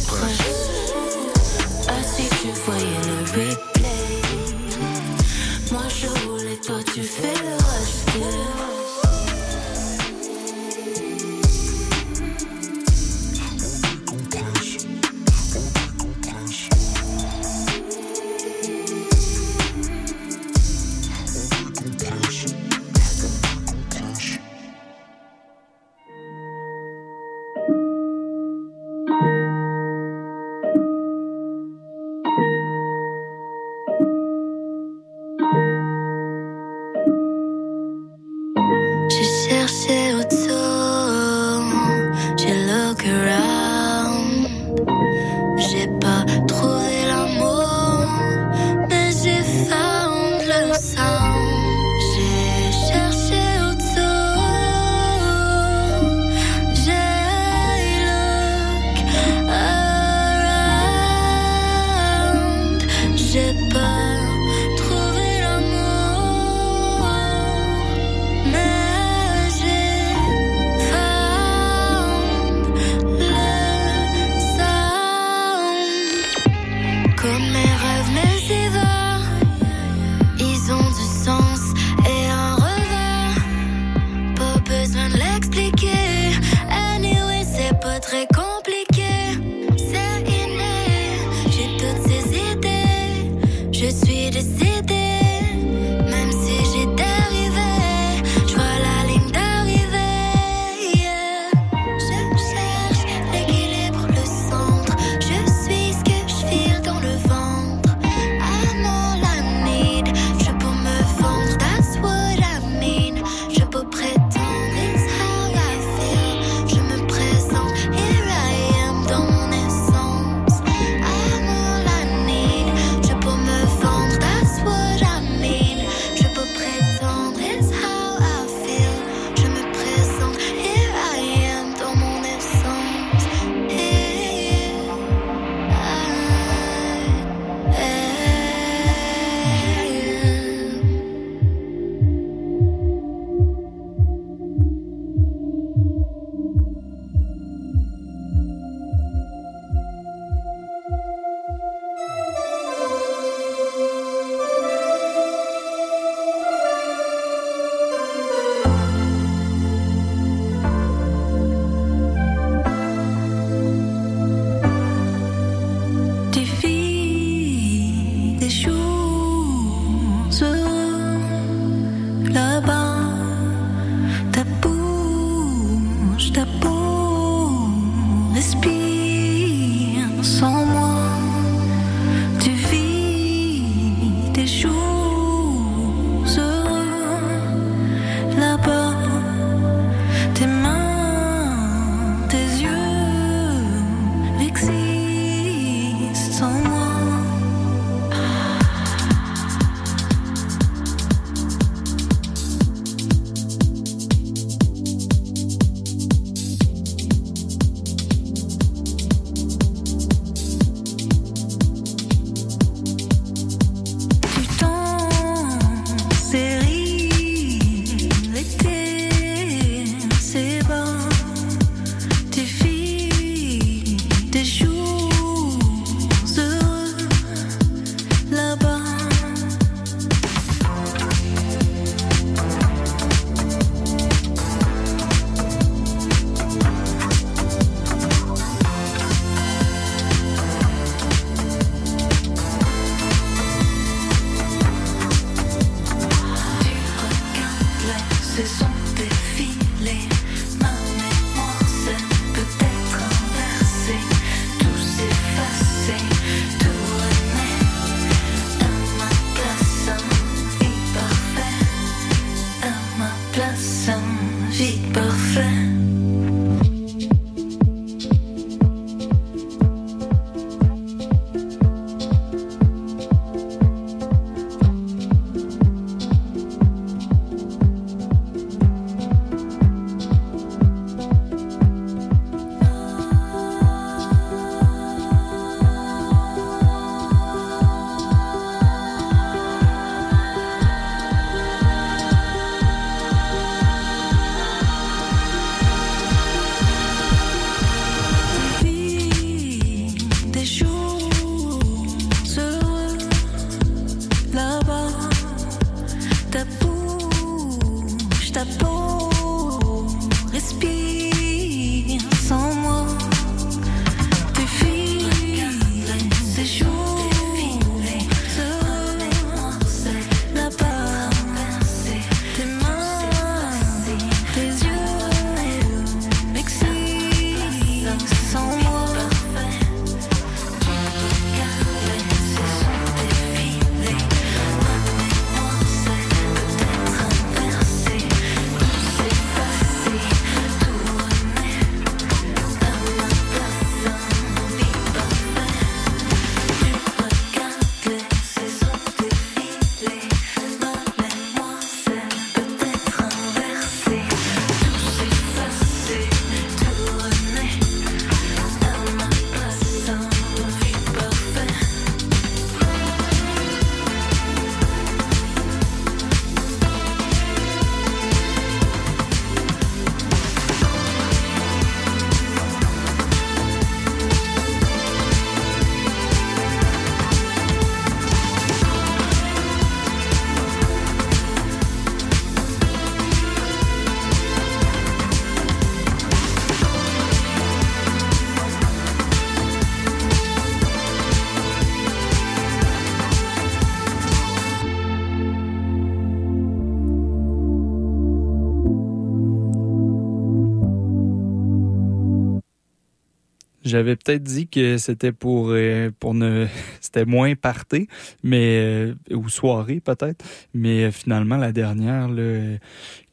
J'avais 403.78 403.96
peut-être 403.96 404.24
dit 404.24 404.48
que 404.48 404.80
c'était 404.80 405.12
pour 405.12 405.50
euh, 405.52 405.92
pour 406.00 406.16
ne 406.16 406.48
c'était 406.82 407.06
moins 407.06 407.36
parté, 407.36 407.88
mais 408.24 408.58
euh, 408.60 408.96
ou 409.12 409.30
soirée 409.30 409.82
peut-être, 409.82 410.26
mais 410.56 410.86
euh, 410.86 410.92
finalement 410.92 411.38
la 411.38 411.52
dernière 411.52 412.10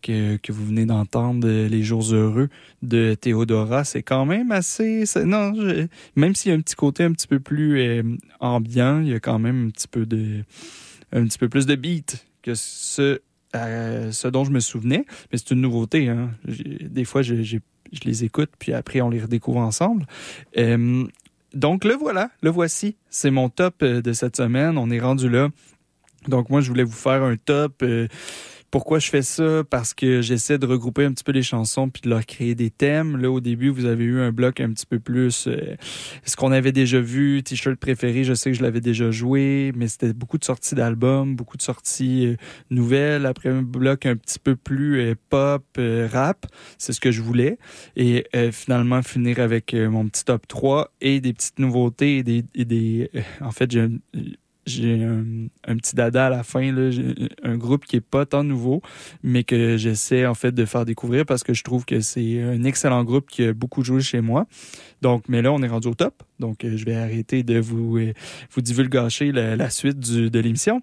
que, 0.01 0.37
que 0.39 0.53
vous 0.53 0.65
venez 0.65 0.87
d'entendre 0.87 1.47
les 1.47 1.83
jours 1.83 2.15
heureux 2.15 2.49
de 2.81 3.13
Théodora, 3.13 3.85
c'est 3.85 4.03
quand 4.03 4.25
même 4.25 4.53
assez 4.53 5.05
non, 5.23 5.53
même 6.17 6.35
s'il 6.35 6.51
y 6.51 6.55
a 6.55 6.57
un 6.57 6.63
petit 6.63 6.77
côté 6.77 7.05
un 7.05 7.13
petit 7.13 7.27
peu 7.27 7.41
plus 7.41 8.03
ambiant, 8.41 9.03
il 9.03 9.09
y 9.09 9.15
a 9.15 9.21
quand 9.21 9.39
même 9.39 9.67
un 9.67 9.71
petit 9.71 9.89
peu 9.89 10.07
de 10.07 10.45
un 11.13 11.27
petit 11.27 11.37
peu 11.37 11.51
plus 11.51 11.67
de 11.67 11.75
beat 11.75 12.27
que 12.41 12.55
ce 12.55 13.21
ce 13.53 14.29
dont 14.29 14.45
je 14.45 14.51
me 14.51 14.61
souvenais, 14.61 15.05
mais 15.31 15.37
c'est 15.37 15.51
une 15.51 15.61
nouveauté. 15.61 16.09
Hein. 16.09 16.31
Des 16.47 17.05
fois, 17.05 17.21
j'ai- 17.21 17.61
je 17.95 18.09
les 18.09 18.25
écoute, 18.25 18.51
puis 18.59 18.73
après, 18.73 19.01
on 19.01 19.11
les 19.11 19.21
redécouvre 19.21 19.59
ensemble. 19.61 20.07
Euh, 20.59 21.05
donc, 21.55 21.85
le 21.85 21.95
voilà, 21.95 22.31
le 22.43 22.51
voici. 22.51 22.97
C'est 23.11 23.31
mon 23.31 23.49
top 23.49 23.83
euh, 23.83 24.03
de 24.03 24.13
cette 24.13 24.37
semaine. 24.37 24.77
On 24.77 24.91
est 24.91 25.01
rendu 25.01 25.29
là. 25.29 25.49
Donc, 26.29 26.51
moi, 26.51 26.61
je 26.61 26.69
voulais 26.69 26.85
vous 26.85 26.93
faire 26.93 27.23
un 27.23 27.37
top. 27.37 27.83
euh, 27.83 28.09
pourquoi 28.75 28.99
je 28.99 29.09
fais 29.09 29.23
ça? 29.23 29.63
Parce 29.71 29.95
que 29.95 30.21
j'essaie 30.21 30.59
de 30.59 30.67
regrouper 30.67 31.05
un 31.05 31.13
petit 31.13 31.23
peu 31.23 31.31
les 31.31 31.45
chansons 31.45 31.91
puis 31.91 32.03
de 32.03 32.09
leur 32.09 32.27
créer 32.27 32.57
des 32.57 32.71
thèmes. 32.71 33.17
Là, 33.17 33.31
au 33.31 33.39
début, 33.39 33.69
vous 33.69 33.85
avez 33.85 34.03
eu 34.03 34.19
un 34.19 34.33
bloc 34.33 34.59
un 34.59 34.73
petit 34.73 34.85
peu 34.85 34.99
plus 34.99 35.47
euh, 35.47 35.77
ce 36.25 36.35
qu'on 36.35 36.51
avait 36.51 36.73
déjà 36.73 36.99
vu, 37.01 37.41
t-shirt 37.45 37.79
préféré, 37.79 38.25
je 38.25 38.35
sais 38.35 38.51
que 38.51 38.57
je 38.57 38.65
l'avais 38.65 38.81
déjà 38.81 39.13
joué, 39.13 39.71
mais 39.77 39.87
c'était 39.87 40.13
beaucoup 40.13 40.39
de 40.39 40.45
sorties 40.45 40.75
d'albums, 40.75 41.37
beaucoup 41.37 41.57
de 41.57 41.63
sorties 41.63 42.27
euh, 42.27 42.37
nouvelles. 42.69 43.27
Après 43.27 43.49
un 43.49 43.63
bloc 43.63 44.07
un 44.07 44.17
petit 44.17 44.41
peu 44.41 44.57
plus 44.57 44.99
euh, 44.99 45.15
pop, 45.29 45.63
euh, 45.79 46.09
rap, 46.13 46.45
c'est 46.77 46.93
ce 46.93 46.99
que 46.99 47.13
je 47.13 47.23
voulais. 47.23 47.59
Et 47.95 48.27
finalement, 48.51 49.03
finir 49.03 49.39
avec 49.39 49.73
mon 49.73 50.09
petit 50.09 50.25
top 50.25 50.49
3 50.49 50.91
et 51.01 51.21
des 51.21 51.33
petites 51.33 51.61
nouveautés 51.61 52.19
et 52.19 52.23
des... 52.25 52.45
et 52.57 52.65
des 52.65 53.09
en 53.41 53.53
fait, 53.53 53.71
j'ai 53.71 53.87
j'ai 54.67 55.05
un, 55.05 55.77
petit 55.77 55.95
dada 55.95 56.27
à 56.27 56.31
la 56.31 56.43
fin, 56.43 56.73
là. 56.73 56.91
Un 57.43 57.57
groupe 57.57 57.85
qui 57.85 57.97
est 57.97 58.01
pas 58.01 58.27
tant 58.27 58.45
nouveau, 58.45 58.83
mais 59.23 59.45
que 59.45 59.77
j'essaie 59.77 60.27
en 60.27 60.35
fait 60.35 60.53
de 60.53 60.65
faire 60.65 60.85
découvrir 60.85 61.27
parce 61.27 61.43
que 61.43 61.53
je 61.53 61.63
trouve 61.63 61.85
que 61.85 62.01
c'est 62.01 62.43
un 62.43 62.65
excellent 62.65 63.05
groupe 63.05 63.29
qui 63.29 63.45
a 63.45 63.53
beaucoup 63.53 63.83
joué 63.83 64.01
chez 64.01 64.21
moi. 64.21 64.47
Donc, 65.03 65.25
mais 65.29 65.43
là, 65.43 65.53
on 65.53 65.63
est 65.63 65.69
rendu 65.69 65.89
au 65.89 65.95
top. 65.95 66.23
Donc, 66.41 66.65
euh, 66.65 66.77
je 66.77 66.85
vais 66.85 66.95
arrêter 66.95 67.43
de 67.43 67.59
vous, 67.59 67.99
euh, 67.99 68.13
vous 68.51 68.61
divulgacher 68.61 69.33
la, 69.33 69.71
suite 69.71 69.99
du, 69.99 70.31
de 70.31 70.41
l'émission. 70.41 70.81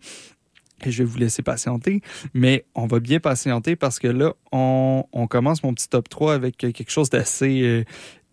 Et 0.84 0.92
je 0.92 1.04
vais 1.04 1.10
vous 1.10 1.18
laisser 1.18 1.44
patienter. 1.44 2.02
Mais 2.34 2.66
on 2.76 2.88
va 2.88 3.00
bien 3.00 3.20
patienter 3.20 3.76
parce 3.76 4.00
que 4.00 4.08
là, 4.08 4.34
on, 4.52 5.06
on 5.12 5.28
commence 5.28 5.64
mon 5.64 5.74
petit 5.74 5.90
top 5.90 6.10
3 6.10 6.34
avec 6.34 6.58
quelque 6.58 6.90
chose 6.90 7.10
d'assez 7.10 7.86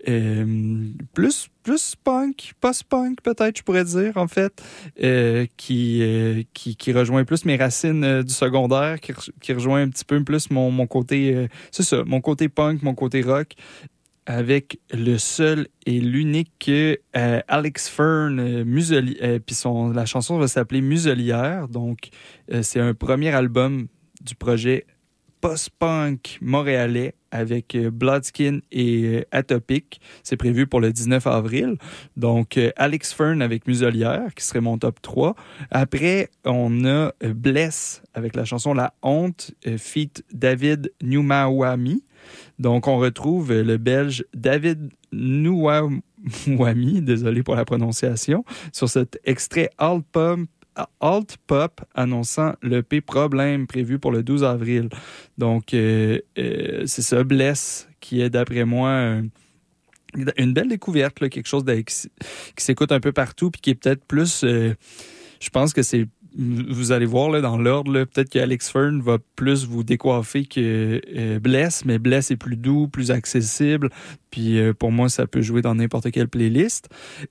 euh, 0.07 0.87
plus 1.13 1.49
plus 1.65 1.97
punk, 2.03 2.53
post-punk 2.61 3.21
peut-être, 3.23 3.59
je 3.59 3.63
pourrais 3.63 3.85
dire 3.85 4.17
en 4.17 4.29
fait, 4.29 4.63
euh, 5.03 5.47
qui, 5.57 5.99
euh, 6.03 6.43
qui 6.55 6.77
qui 6.77 6.93
rejoint 6.93 7.25
plus 7.25 7.45
mes 7.45 7.57
racines 7.57 8.23
du 8.23 8.33
secondaire, 8.33 9.01
qui, 9.01 9.13
qui 9.41 9.53
rejoint 9.53 9.83
un 9.83 9.89
petit 9.89 10.05
peu 10.05 10.23
plus 10.23 10.51
mon 10.51 10.71
mon 10.71 10.87
côté, 10.87 11.49
c'est 11.73 11.83
ça, 11.83 12.05
mon 12.07 12.21
côté 12.21 12.49
punk, 12.49 12.83
mon 12.83 12.95
côté 12.95 13.23
rock, 13.23 13.55
avec 14.27 14.79
le 14.93 15.19
seul 15.19 15.67
et 15.85 16.01
l'unique 16.01 16.71
Alex 17.13 17.89
Fern 17.89 18.63
Museli- 18.63 19.41
puis 19.41 19.57
la 19.95 20.07
chanson 20.07 20.39
va 20.39 20.47
s'appeler 20.47 20.81
Muselière, 20.81 21.69
donc 21.69 22.11
c'est 22.63 22.81
un 22.81 22.95
premier 22.95 23.31
album 23.31 23.89
du 24.21 24.35
projet 24.35 24.87
post-punk 25.41 26.39
montréalais 26.41 27.15
avec 27.31 27.75
euh, 27.75 27.91
Bloodskin 27.91 28.61
et 28.73 29.05
euh, 29.05 29.25
Atopic. 29.31 30.01
C'est 30.23 30.37
prévu 30.37 30.67
pour 30.67 30.81
le 30.81 30.93
19 30.93 31.27
avril. 31.27 31.77
Donc, 32.17 32.57
euh, 32.57 32.71
Alex 32.77 33.13
Fern 33.13 33.43
avec 33.43 33.67
Muselière, 33.67 34.35
qui 34.35 34.45
serait 34.45 34.61
mon 34.61 34.79
top 34.79 35.01
3. 35.03 35.35
Après, 35.71 36.31
on 36.45 36.85
a 36.85 37.13
Bless 37.35 38.03
avec 38.15 38.35
la 38.35 38.45
chanson 38.45 38.75
La 38.75 38.95
Honte, 39.03 39.53
feat 39.77 40.25
David 40.33 40.93
Numawami. 41.03 42.03
Donc, 42.59 42.89
on 42.89 42.99
retrouve 42.99 43.53
le 43.53 43.77
Belge 43.77 44.25
David 44.35 44.91
Nouamouami, 45.13 46.03
désolé 47.03 47.43
pour 47.43 47.55
la 47.55 47.65
prononciation, 47.65 48.45
sur 48.73 48.89
cet 48.89 49.21
extrait 49.25 49.71
Alt 49.79 50.05
Alt 51.01 51.37
Pop 51.47 51.81
annonçant 51.95 52.55
le 52.63 52.83
P 52.83 53.01
Problème 53.01 53.67
prévu 53.67 53.99
pour 53.99 54.13
le 54.13 54.23
12 54.23 54.45
avril. 54.45 54.89
Donc, 55.37 55.75
euh, 55.75 56.21
euh, 56.39 56.83
c'est 56.87 57.03
ça, 57.03 57.25
Bless, 57.25 57.89
qui 58.01 58.21
est 58.21 58.31
d'après 58.31 58.65
moi 58.65 59.21
une 60.37 60.53
belle 60.53 60.69
découverte, 60.69 61.19
quelque 61.29 61.47
chose 61.47 61.65
qui 61.67 62.65
s'écoute 62.65 62.93
un 62.93 63.01
peu 63.01 63.13
partout, 63.13 63.51
puis 63.51 63.61
qui 63.61 63.71
est 63.71 63.75
peut-être 63.75 64.05
plus. 64.05 64.43
euh, 64.45 64.75
je 65.41 65.51
pense 65.51 65.73
que 65.73 65.83
c'est. 65.83 66.07
Vous 66.37 66.93
allez 66.93 67.07
voir 67.07 67.41
dans 67.41 67.57
l'ordre, 67.57 68.05
peut-être 68.05 68.29
qu'Alex 68.29 68.71
Fern 68.71 69.01
va 69.01 69.19
plus 69.35 69.65
vous 69.65 69.83
décoiffer 69.83 70.45
que 70.45 71.01
euh, 71.17 71.39
Bless, 71.39 71.85
mais 71.85 71.99
Bless 71.99 72.31
est 72.31 72.37
plus 72.37 72.57
doux, 72.57 72.87
plus 72.87 73.11
accessible. 73.11 73.91
Puis 74.31 74.59
euh, 74.59 74.75
pour 74.75 74.93
moi, 74.93 75.09
ça 75.09 75.27
peut 75.27 75.41
jouer 75.41 75.63
dans 75.63 75.75
n'importe 75.75 76.11
quelle 76.11 76.29
playlist. 76.29 76.89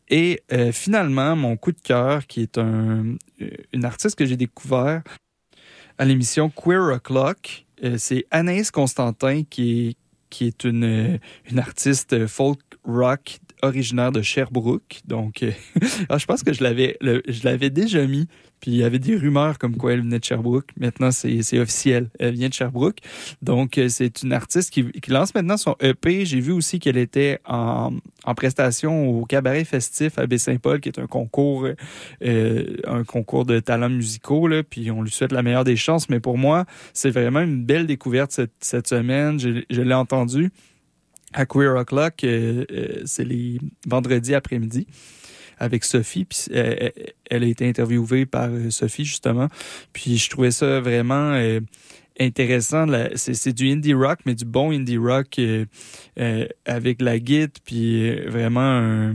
Et 0.09 0.41
euh, 0.51 0.71
finalement, 0.71 1.35
mon 1.35 1.57
coup 1.57 1.71
de 1.71 1.81
cœur, 1.81 2.25
qui 2.25 2.41
est 2.41 2.57
un, 2.57 3.15
euh, 3.41 3.49
une 3.71 3.85
artiste 3.85 4.17
que 4.17 4.25
j'ai 4.25 4.37
découvert 4.37 5.03
à 5.97 6.05
l'émission 6.05 6.49
Queer 6.49 6.95
O'Clock, 6.95 7.65
c'est 7.97 8.25
Anaïs 8.31 8.71
Constantin, 8.71 9.43
qui 9.47 9.89
est, 9.89 9.97
qui 10.31 10.47
est 10.47 10.63
une, 10.63 11.19
une 11.49 11.59
artiste 11.59 12.25
folk 12.25 12.59
rock 12.83 13.39
originaire 13.61 14.11
de 14.11 14.21
Sherbrooke. 14.23 15.01
Donc, 15.05 15.45
ah, 16.09 16.17
je 16.17 16.25
pense 16.25 16.43
que 16.43 16.53
je 16.53 16.63
l'avais 16.63 17.69
déjà 17.69 18.05
mis. 18.07 18.27
Puis 18.59 18.71
il 18.71 18.77
y 18.77 18.83
avait 18.83 18.99
des 18.99 19.15
rumeurs 19.15 19.59
comme 19.59 19.77
quoi 19.77 19.93
elle 19.93 20.01
venait 20.01 20.19
de 20.19 20.23
Sherbrooke. 20.23 20.69
Maintenant, 20.79 21.11
c'est 21.11 21.59
officiel. 21.59 22.09
Elle 22.19 22.33
vient 22.33 22.49
de 22.49 22.53
Sherbrooke. 22.53 22.97
Donc, 23.41 23.77
euh, 23.77 23.87
c'est 23.87 24.23
une 24.23 24.33
artiste 24.33 24.71
qui, 24.71 24.85
lance 25.09 25.33
maintenant 25.35 25.57
son 25.57 25.75
EP. 25.79 26.25
J'ai 26.25 26.39
vu 26.39 26.51
aussi 26.51 26.79
qu'elle 26.79 26.97
était 26.97 27.39
en, 27.45 27.93
en 28.23 28.35
prestation 28.35 29.09
au 29.09 29.25
Cabaret 29.25 29.63
Festif 29.63 30.17
à 30.17 30.25
Baie-Saint-Paul, 30.25 30.79
qui 30.79 30.89
est 30.89 30.99
un 30.99 31.07
concours, 31.07 31.67
euh, 32.23 32.77
un 32.85 33.03
concours 33.03 33.45
de 33.45 33.59
talents 33.59 33.89
musicaux. 33.89 34.47
Là, 34.47 34.63
puis 34.63 34.89
on 34.91 35.01
lui 35.03 35.11
souhaite 35.11 35.31
la 35.31 35.43
meilleure 35.43 35.63
des 35.63 35.75
chances. 35.75 36.09
Mais 36.09 36.19
pour 36.19 36.37
moi, 36.37 36.65
c'est 36.93 37.11
vraiment 37.11 37.41
une 37.41 37.63
belle 37.63 37.85
découverte 37.85 38.31
cette, 38.31 38.53
cette 38.59 38.87
semaine. 38.87 39.39
Je, 39.39 39.81
l'ai 39.81 39.93
entendu 39.93 40.49
à 41.33 41.45
Queer 41.45 41.75
O'Clock. 41.75 42.23
euh, 42.23 42.65
c'est 43.05 43.23
les 43.23 43.59
vendredis 43.85 44.33
après-midi 44.33 44.87
avec 45.59 45.83
Sophie. 45.83 46.25
Puis 46.25 46.45
elle, 46.51 47.43
a 47.43 47.47
été 47.47 47.67
interviewée 47.67 48.25
par 48.25 48.49
euh, 48.49 48.69
Sophie, 48.69 49.05
justement. 49.05 49.47
Puis 49.93 50.17
je 50.17 50.29
trouvais 50.29 50.51
ça 50.51 50.79
vraiment 50.79 51.33
euh, 51.33 51.59
intéressant. 52.19 52.85
C'est 53.15 53.53
du 53.53 53.71
indie 53.71 53.93
rock, 53.93 54.19
mais 54.25 54.35
du 54.35 54.45
bon 54.45 54.71
indie 54.71 54.97
rock 54.97 55.39
euh, 55.39 56.47
avec 56.65 57.01
la 57.01 57.19
guitare, 57.19 57.61
puis 57.63 58.19
vraiment 58.27 59.11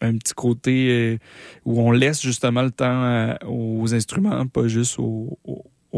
un, 0.00 0.18
petit 0.18 0.34
côté 0.34 1.18
où 1.64 1.80
on 1.80 1.90
laisse 1.90 2.20
justement 2.20 2.62
le 2.62 2.70
temps 2.70 3.34
aux 3.46 3.94
instruments, 3.94 4.46
pas 4.46 4.68
juste 4.68 4.98
aux, 4.98 5.38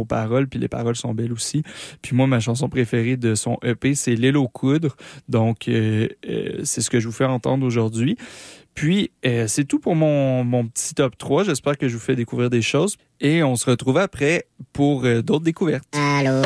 paroles, 0.08 0.46
puis 0.46 0.60
les 0.60 0.68
paroles 0.68 0.94
sont 0.94 1.12
belles 1.12 1.32
aussi. 1.32 1.64
Puis 2.02 2.14
moi, 2.14 2.28
ma 2.28 2.38
chanson 2.38 2.68
préférée 2.68 3.16
de 3.16 3.34
son 3.34 3.58
EP, 3.64 3.96
c'est 3.96 4.14
L'île 4.14 4.36
aux 4.36 4.46
coudres. 4.46 4.96
Donc, 5.28 5.62
c'est 5.64 6.80
ce 6.80 6.88
que 6.88 7.00
je 7.00 7.08
vous 7.08 7.12
fais 7.12 7.24
entendre 7.24 7.66
aujourd'hui. 7.66 8.16
Puis, 8.78 9.10
euh, 9.26 9.48
c'est 9.48 9.64
tout 9.64 9.80
pour 9.80 9.96
mon, 9.96 10.68
petit 10.68 10.94
top 10.94 11.18
3. 11.18 11.42
J'espère 11.42 11.76
que 11.76 11.88
je 11.88 11.94
vous 11.94 12.00
fais 12.00 12.14
découvrir 12.14 12.48
des 12.48 12.62
choses. 12.62 12.96
Et 13.20 13.42
on 13.42 13.56
se 13.56 13.68
retrouve 13.68 13.98
après 13.98 14.46
pour 14.72 15.04
euh, 15.04 15.20
d'autres 15.20 15.42
découvertes. 15.42 15.82
Allô? 15.96 16.42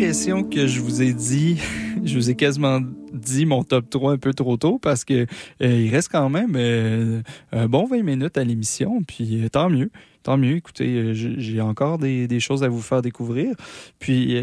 L'impression 0.00 0.44
que 0.44 0.66
je 0.66 0.80
vous 0.80 1.02
ai 1.02 1.12
dit, 1.12 1.60
je 2.04 2.14
vous 2.14 2.30
ai 2.30 2.34
quasiment 2.34 2.80
dit 3.12 3.44
mon 3.44 3.64
top 3.64 3.90
3 3.90 4.12
un 4.12 4.16
peu 4.16 4.32
trop 4.32 4.56
tôt 4.56 4.78
parce 4.78 5.04
que 5.04 5.26
euh, 5.62 5.82
il 5.82 5.90
reste 5.90 6.08
quand 6.10 6.30
même 6.30 6.54
euh, 6.56 7.20
un 7.52 7.68
bon 7.68 7.84
20 7.84 8.02
minutes 8.02 8.38
à 8.38 8.44
l'émission, 8.44 9.02
puis 9.02 9.44
euh, 9.44 9.50
tant 9.50 9.68
mieux. 9.68 9.90
Tant 10.22 10.38
mieux, 10.38 10.56
écoutez, 10.56 11.12
j'ai 11.14 11.60
encore 11.60 11.98
des, 11.98 12.40
choses 12.40 12.64
à 12.64 12.68
vous 12.68 12.80
faire 12.80 13.02
découvrir. 13.02 13.54
Puis 13.98 14.38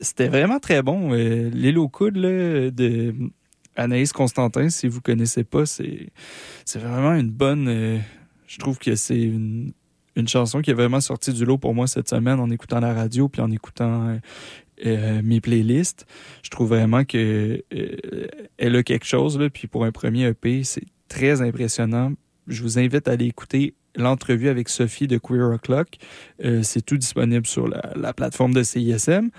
c'était 0.00 0.28
vraiment 0.28 0.58
très 0.58 0.82
bon. 0.82 1.12
Au 1.14 1.88
coude 1.88 2.16
là, 2.16 2.70
de 2.70 3.14
Anaïs 3.74 4.12
Constantin, 4.12 4.68
si 4.68 4.86
vous 4.86 5.00
connaissez 5.00 5.44
pas, 5.44 5.64
c'est 5.64 6.10
vraiment 6.74 7.14
une 7.14 7.30
bonne. 7.30 8.02
je 8.46 8.58
trouve 8.58 8.78
que 8.78 8.96
c'est 8.96 9.22
une 9.22 9.72
chanson 10.28 10.60
qui 10.60 10.70
est 10.70 10.74
vraiment 10.74 11.00
sortie 11.00 11.32
du 11.32 11.46
lot 11.46 11.56
pour 11.56 11.74
moi 11.74 11.86
cette 11.86 12.10
semaine 12.10 12.38
en 12.38 12.50
écoutant 12.50 12.80
la 12.80 12.92
radio 12.92 13.26
puis 13.28 13.40
en 13.40 13.50
écoutant 13.50 14.18
euh, 14.84 15.20
mes 15.22 15.40
playlists. 15.40 16.06
Je 16.42 16.50
trouve 16.50 16.68
vraiment 16.68 17.04
que 17.04 17.62
euh, 17.72 18.26
elle 18.58 18.76
a 18.76 18.82
quelque 18.82 19.06
chose 19.06 19.38
là. 19.38 19.50
Puis 19.50 19.68
pour 19.68 19.84
un 19.84 19.92
premier 19.92 20.26
EP, 20.26 20.64
c'est 20.64 20.86
très 21.08 21.42
impressionnant. 21.42 22.12
Je 22.46 22.62
vous 22.62 22.78
invite 22.78 23.08
à 23.08 23.12
aller 23.12 23.26
écouter 23.26 23.74
l'entrevue 23.96 24.48
avec 24.48 24.68
Sophie 24.68 25.06
de 25.06 25.18
Queer 25.18 25.50
O'Clock. 25.54 25.96
Euh, 26.44 26.62
c'est 26.62 26.82
tout 26.82 26.96
disponible 26.96 27.46
sur 27.46 27.68
la 27.68 28.12
plateforme 28.12 28.52
de 28.52 28.62
CISM. 28.62 29.30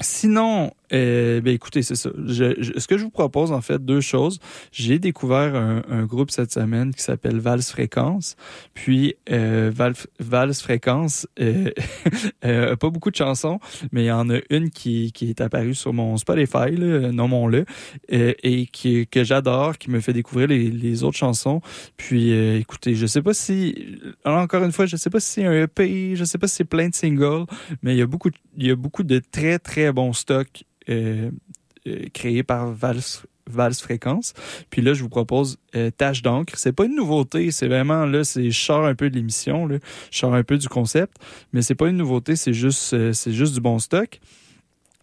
Sinon, 0.00 0.70
euh, 0.92 1.40
ben 1.40 1.52
écoutez, 1.54 1.82
c'est 1.82 1.96
ça. 1.96 2.10
Je, 2.26 2.54
je- 2.62 2.78
ce 2.78 2.86
que 2.86 2.96
je 2.96 3.02
vous 3.04 3.10
propose, 3.10 3.50
en 3.52 3.60
fait, 3.60 3.84
deux 3.84 4.00
choses. 4.00 4.38
J'ai 4.70 4.98
découvert 4.98 5.54
un, 5.56 5.82
un 5.90 6.04
groupe 6.04 6.30
cette 6.30 6.52
semaine 6.52 6.94
qui 6.94 7.02
s'appelle 7.02 7.38
Vals 7.40 7.62
Fréquence. 7.62 8.36
Puis, 8.74 9.16
euh, 9.30 9.70
Val, 9.74 9.94
Vals 10.20 10.54
Fréquence, 10.54 11.26
euh, 11.40 11.70
euh, 12.44 12.76
pas 12.76 12.90
beaucoup 12.90 13.10
de 13.10 13.16
chansons, 13.16 13.58
mais 13.92 14.04
il 14.04 14.06
y 14.06 14.12
en 14.12 14.30
a 14.30 14.38
une 14.50 14.70
qui, 14.70 15.10
qui 15.12 15.28
est 15.30 15.40
apparue 15.40 15.74
sur 15.74 15.92
mon 15.92 16.16
Spotify, 16.16 16.70
nommons-le, 16.72 17.64
euh, 18.12 18.32
et 18.42 18.66
qui, 18.66 19.06
que 19.08 19.24
j'adore, 19.24 19.78
qui 19.78 19.90
me 19.90 20.00
fait 20.00 20.12
découvrir 20.12 20.46
les, 20.48 20.70
les 20.70 21.02
autres 21.02 21.18
chansons. 21.18 21.60
Puis, 21.96 22.32
euh, 22.32 22.58
écoutez, 22.60 22.94
je 22.94 23.06
sais 23.06 23.22
pas 23.22 23.34
si, 23.34 23.98
encore 24.24 24.62
une 24.64 24.72
fois, 24.72 24.86
je 24.86 24.96
sais 24.96 25.10
pas 25.10 25.20
si 25.20 25.28
c'est 25.32 25.44
un 25.44 25.64
EP, 25.64 26.14
je 26.14 26.24
sais 26.24 26.38
pas 26.38 26.46
si 26.46 26.54
c'est 26.56 26.64
plein 26.64 26.88
de 26.88 26.94
singles, 26.94 27.46
mais 27.82 27.94
il 27.94 27.98
y 27.98 28.02
a 28.02 28.06
beaucoup, 28.06 28.30
il 28.56 28.66
y 28.66 28.70
a 28.70 28.76
beaucoup 28.76 29.02
de 29.02 29.20
très 29.32 29.58
très 29.58 29.87
bons 29.92 30.12
stocks 30.12 30.64
euh, 30.88 31.30
euh, 31.86 32.06
créés 32.12 32.42
par 32.42 32.72
Vals, 32.72 33.00
Vals 33.48 33.74
Fréquence. 33.74 34.34
Puis 34.70 34.82
là, 34.82 34.94
je 34.94 35.02
vous 35.02 35.08
propose 35.08 35.58
euh, 35.74 35.90
Tâche 35.90 36.22
d'encre. 36.22 36.54
C'est 36.56 36.72
pas 36.72 36.84
une 36.84 36.94
nouveauté, 36.94 37.50
c'est 37.50 37.68
vraiment 37.68 38.04
là, 38.04 38.24
c'est 38.24 38.50
je 38.50 38.72
un 38.72 38.94
peu 38.94 39.10
de 39.10 39.16
l'émission, 39.16 39.68
je 39.68 39.78
sors 40.18 40.34
un 40.34 40.42
peu 40.44 40.58
du 40.58 40.68
concept, 40.68 41.16
mais 41.52 41.62
c'est 41.62 41.74
pas 41.74 41.88
une 41.88 41.96
nouveauté, 41.96 42.36
c'est 42.36 42.52
juste, 42.52 43.12
c'est 43.12 43.32
juste 43.32 43.54
du 43.54 43.60
bon 43.60 43.78
stock. 43.78 44.20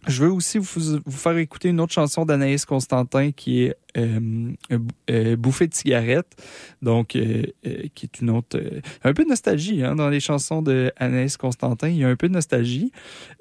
Je 0.06 0.22
veux 0.22 0.30
aussi 0.30 0.58
vous, 0.58 1.00
faire 1.10 1.36
écouter 1.36 1.68
une 1.68 1.80
autre 1.80 1.92
chanson 1.92 2.24
d'Anaïs 2.24 2.64
Constantin 2.64 3.32
qui 3.32 3.64
est 3.64 3.76
euh, 3.96 4.52
euh, 5.10 5.36
Bouffée 5.36 5.66
de 5.66 5.74
cigarette, 5.74 6.36
donc 6.82 7.16
euh, 7.16 7.44
euh, 7.66 7.84
qui 7.94 8.06
est 8.06 8.20
une 8.20 8.30
autre 8.30 8.58
euh, 8.58 8.80
un 9.04 9.14
peu 9.14 9.24
de 9.24 9.28
nostalgie 9.28 9.82
hein, 9.82 9.94
dans 9.96 10.08
les 10.08 10.20
chansons 10.20 10.62
de 10.62 10.92
Anaïs 10.96 11.36
Constantin. 11.36 11.88
Il 11.88 11.96
y 11.96 12.04
a 12.04 12.08
un 12.08 12.16
peu 12.16 12.28
de 12.28 12.34
nostalgie, 12.34 12.92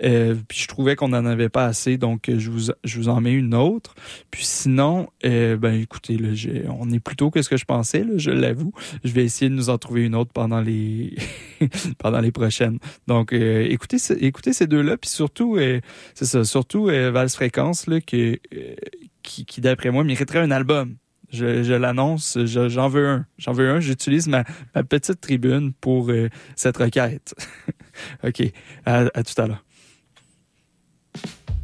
euh, 0.03 0.36
puis 0.47 0.59
je 0.59 0.68
trouvais 0.68 0.95
qu'on 0.95 1.09
n'en 1.09 1.26
avait 1.26 1.49
pas 1.49 1.66
assez, 1.66 1.97
donc 1.97 2.30
euh, 2.30 2.39
je 2.39 2.49
vous 2.49 2.72
je 2.84 2.97
vous 2.97 3.09
en 3.09 3.22
mets 3.22 3.34
une 3.34 3.53
autre. 3.53 3.95
Puis 4.32 4.45
sinon, 4.45 5.07
euh, 5.26 5.57
ben 5.57 5.74
écoutez, 5.74 6.18
là, 6.18 6.30
on 6.70 6.89
est 6.91 6.99
plutôt 6.99 7.32
que 7.32 7.41
ce 7.41 7.49
que 7.49 7.57
je 7.57 7.66
pensais, 7.66 8.05
je 8.16 8.32
l'avoue. 8.32 8.72
Je 9.03 9.11
vais 9.11 9.24
essayer 9.24 9.49
de 9.49 9.55
nous 9.55 9.70
en 9.70 9.78
trouver 9.78 10.03
une 10.03 10.16
autre 10.16 10.32
pendant 10.34 10.61
les 10.61 11.16
pendant 11.97 12.22
les 12.22 12.32
prochaines. 12.32 12.80
Donc 13.07 13.34
euh, 13.34 13.66
écoutez 13.70 13.97
écoutez 14.20 14.53
ces 14.53 14.68
deux-là, 14.68 14.97
puis 14.97 15.09
surtout 15.09 15.57
euh, 15.57 15.82
c'est 16.13 16.26
ça, 16.26 16.43
surtout 16.56 16.88
euh, 16.88 17.12
Vals 17.12 17.30
Fréquence 17.32 17.86
là 17.88 17.99
que 17.99 18.16
euh, 18.56 18.76
qui, 19.24 19.43
qui 19.45 19.60
d'après 19.60 19.91
moi 19.91 20.06
mériterait 20.06 20.39
un 20.39 20.51
album. 20.51 20.95
Je, 21.34 21.64
je 21.64 21.74
l'annonce, 21.74 22.38
je- 22.45 22.70
j'en 22.70 22.88
veux 22.88 23.08
un. 23.10 23.26
J'en 23.38 23.51
veux 23.51 23.70
un. 23.70 23.82
J'utilise 23.82 24.28
ma, 24.30 24.45
ma 24.74 24.84
petite 24.86 25.20
tribune 25.20 25.74
pour 25.74 26.12
euh, 26.12 26.30
cette 26.56 26.78
requête. 26.78 27.36
OK. 28.24 28.41
À, 28.86 28.99
à 29.14 29.24
tout 29.24 29.41
à 29.41 29.47
l'heure. 29.47 29.66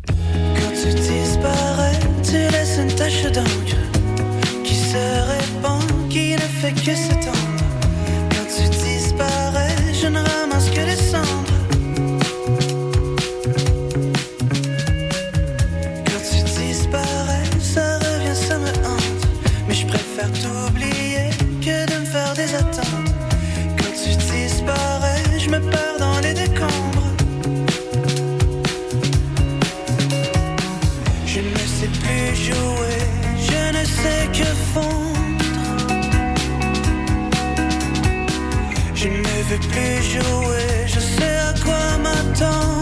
Quand 0.08 0.74
tu 0.82 0.90
disparais, 0.94 2.00
tu 2.22 2.34
laisses 2.54 2.78
une 2.84 2.94
tache 2.94 3.24
d'encre 3.32 3.78
qui 4.66 4.76
se 4.76 4.98
répand, 5.32 6.10
qui 6.10 6.34
ne 6.34 6.48
fait 6.60 6.74
que 6.74 6.94
s'étendre. 7.04 7.41
Jouer, 39.74 40.86
je 40.86 41.00
sais 41.00 41.38
à 41.38 41.54
quoi 41.64 41.98
m'attendre. 41.98 42.81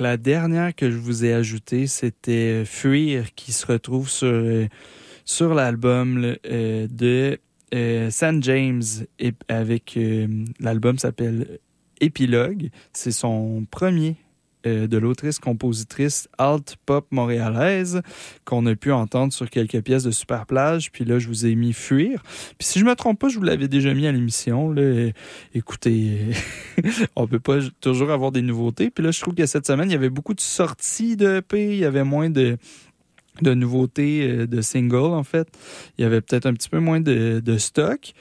La 0.00 0.16
dernière 0.16 0.74
que 0.74 0.90
je 0.90 0.96
vous 0.96 1.24
ai 1.24 1.32
ajoutée, 1.32 1.86
c'était 1.86 2.64
Fuir, 2.64 3.34
qui 3.34 3.52
se 3.52 3.66
retrouve 3.66 4.08
sur, 4.08 4.26
euh, 4.28 5.54
l'album 5.54 6.36
euh, 6.46 6.86
de 6.90 7.38
euh, 7.74 8.10
San 8.10 8.42
James, 8.42 8.82
et 9.18 9.32
avec 9.48 9.96
euh, 9.96 10.26
l'album 10.58 10.98
s'appelle 10.98 11.58
Épilogue. 12.00 12.70
C'est 12.92 13.12
son 13.12 13.66
premier 13.70 14.10
euh, 14.10 14.23
de 14.64 14.98
l'autrice-compositrice 14.98 16.28
alt 16.38 16.76
pop 16.86 17.06
montréalaise 17.10 18.02
qu'on 18.44 18.66
a 18.66 18.74
pu 18.74 18.92
entendre 18.92 19.32
sur 19.32 19.50
quelques 19.50 19.80
pièces 19.82 20.04
de 20.04 20.10
Super 20.10 20.46
Plage. 20.46 20.90
Puis 20.90 21.04
là, 21.04 21.18
je 21.18 21.28
vous 21.28 21.46
ai 21.46 21.54
mis 21.54 21.72
Fuir. 21.72 22.22
Puis 22.58 22.66
si 22.66 22.78
je 22.78 22.84
me 22.84 22.94
trompe 22.94 23.18
pas, 23.18 23.28
je 23.28 23.38
vous 23.38 23.44
l'avais 23.44 23.68
déjà 23.68 23.94
mis 23.94 24.06
à 24.06 24.12
l'émission. 24.12 24.74
Euh, 24.76 25.10
Écoutez, 25.54 26.18
on 27.16 27.26
peut 27.26 27.40
pas 27.40 27.58
toujours 27.80 28.10
avoir 28.10 28.32
des 28.32 28.42
nouveautés. 28.42 28.90
Puis 28.90 29.04
là, 29.04 29.10
je 29.10 29.20
trouve 29.20 29.34
que 29.34 29.46
cette 29.46 29.66
semaine, 29.66 29.88
il 29.88 29.92
y 29.92 29.96
avait 29.96 30.10
beaucoup 30.10 30.34
de 30.34 30.40
sorties 30.40 31.16
de. 31.16 31.42
Il 31.52 31.76
y 31.76 31.84
avait 31.84 32.04
moins 32.04 32.30
de 32.30 32.58
nouveautés 33.42 34.28
euh, 34.28 34.46
de 34.46 34.60
singles 34.60 34.96
en 34.96 35.24
fait. 35.24 35.48
Il 35.98 36.02
y 36.02 36.04
avait 36.04 36.20
peut-être 36.20 36.46
un 36.46 36.54
petit 36.54 36.68
peu 36.68 36.78
moins 36.78 37.00
de 37.00 37.56
stock. 37.58 38.14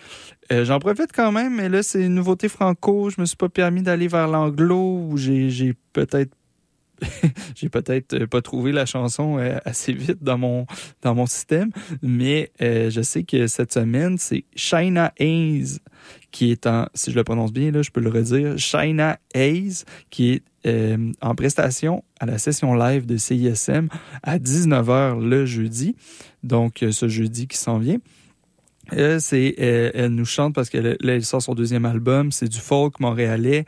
Euh, 0.52 0.66
J'en 0.66 0.80
profite 0.80 1.12
quand 1.14 1.32
même, 1.32 1.56
mais 1.56 1.70
là 1.70 1.84
c'est 1.84 2.04
une 2.04 2.16
nouveauté 2.16 2.50
franco. 2.50 3.10
Je 3.10 3.20
me 3.22 3.26
suis 3.26 3.38
pas 3.38 3.50
permis 3.50 3.82
d'aller 3.82 4.08
vers 4.08 4.28
l'anglo 4.28 5.08
où 5.10 5.18
j'ai 5.18 5.74
peut-être 5.94 6.32
j'ai 7.56 7.70
peut-être 7.70 8.14
euh, 8.14 8.28
pas 8.28 8.42
trouvé 8.42 8.72
la 8.72 8.86
chanson 8.86 9.38
euh, 9.38 9.58
assez 9.66 9.94
vite 9.94 10.24
dans 10.24 10.38
mon 10.38 10.66
dans 11.02 11.16
mon 11.16 11.26
système, 11.26 11.72
mais 12.02 12.52
je 12.60 13.02
sais 13.02 13.24
que 13.24 13.48
cette 13.48 13.74
semaine 13.74 14.18
c'est 14.18 14.46
China 14.56 15.14
Hayes 15.18 15.80
qui 16.32 16.52
est 16.52 16.68
en 16.68 16.88
si 16.94 17.12
je 17.12 17.16
le 17.16 17.24
prononce 17.24 17.54
bien 17.54 17.72
là, 17.72 17.82
je 17.82 17.92
peux 17.92 18.02
le 18.02 18.10
redire, 18.10 18.58
China 18.58 19.18
Hayes 19.34 19.84
qui 20.10 20.32
est 20.32 20.44
en 21.22 21.36
prestation 21.36 22.04
à 22.20 22.26
la 22.26 22.38
session 22.38 22.74
live 22.74 23.06
de 23.06 23.18
CISM 23.18 23.88
à 24.22 24.38
19h 24.38 25.20
le 25.20 25.46
jeudi. 25.46 25.96
Donc, 26.44 26.86
ce 26.90 27.08
jeudi 27.10 27.48
qui 27.48 27.58
s'en 27.58 27.80
vient. 27.80 27.98
Euh, 28.98 29.92
elle 29.94 30.16
nous 30.16 30.26
chante 30.26 30.54
parce 30.54 30.70
qu'elle 30.70 31.26
sort 31.26 31.42
son 31.42 31.56
deuxième 31.56 31.86
album, 31.86 32.32
c'est 32.32 32.48
du 32.48 32.60
folk 32.60 33.00
montréalais. 33.00 33.66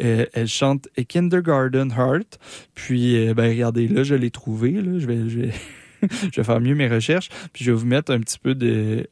Euh, 0.00 0.26
elle 0.32 0.48
chante 0.48 0.88
Kindergarten 1.08 1.92
Heart. 1.96 2.38
Puis, 2.74 3.16
euh, 3.16 3.34
ben 3.34 3.48
regardez, 3.48 3.88
là, 3.88 4.02
je 4.02 4.14
l'ai 4.14 4.30
trouvé. 4.30 4.72
Là, 4.72 4.98
je 4.98 5.06
vais, 5.06 6.42
faire 6.42 6.60
mieux 6.60 6.74
mes 6.74 6.88
recherches. 6.88 7.28
Puis, 7.52 7.64
je 7.64 7.72
vais 7.72 7.76
vous 7.76 7.86
mettre 7.86 8.12
un 8.12 8.20
petit 8.20 8.38
peu 8.38 8.54
de, 8.54 9.06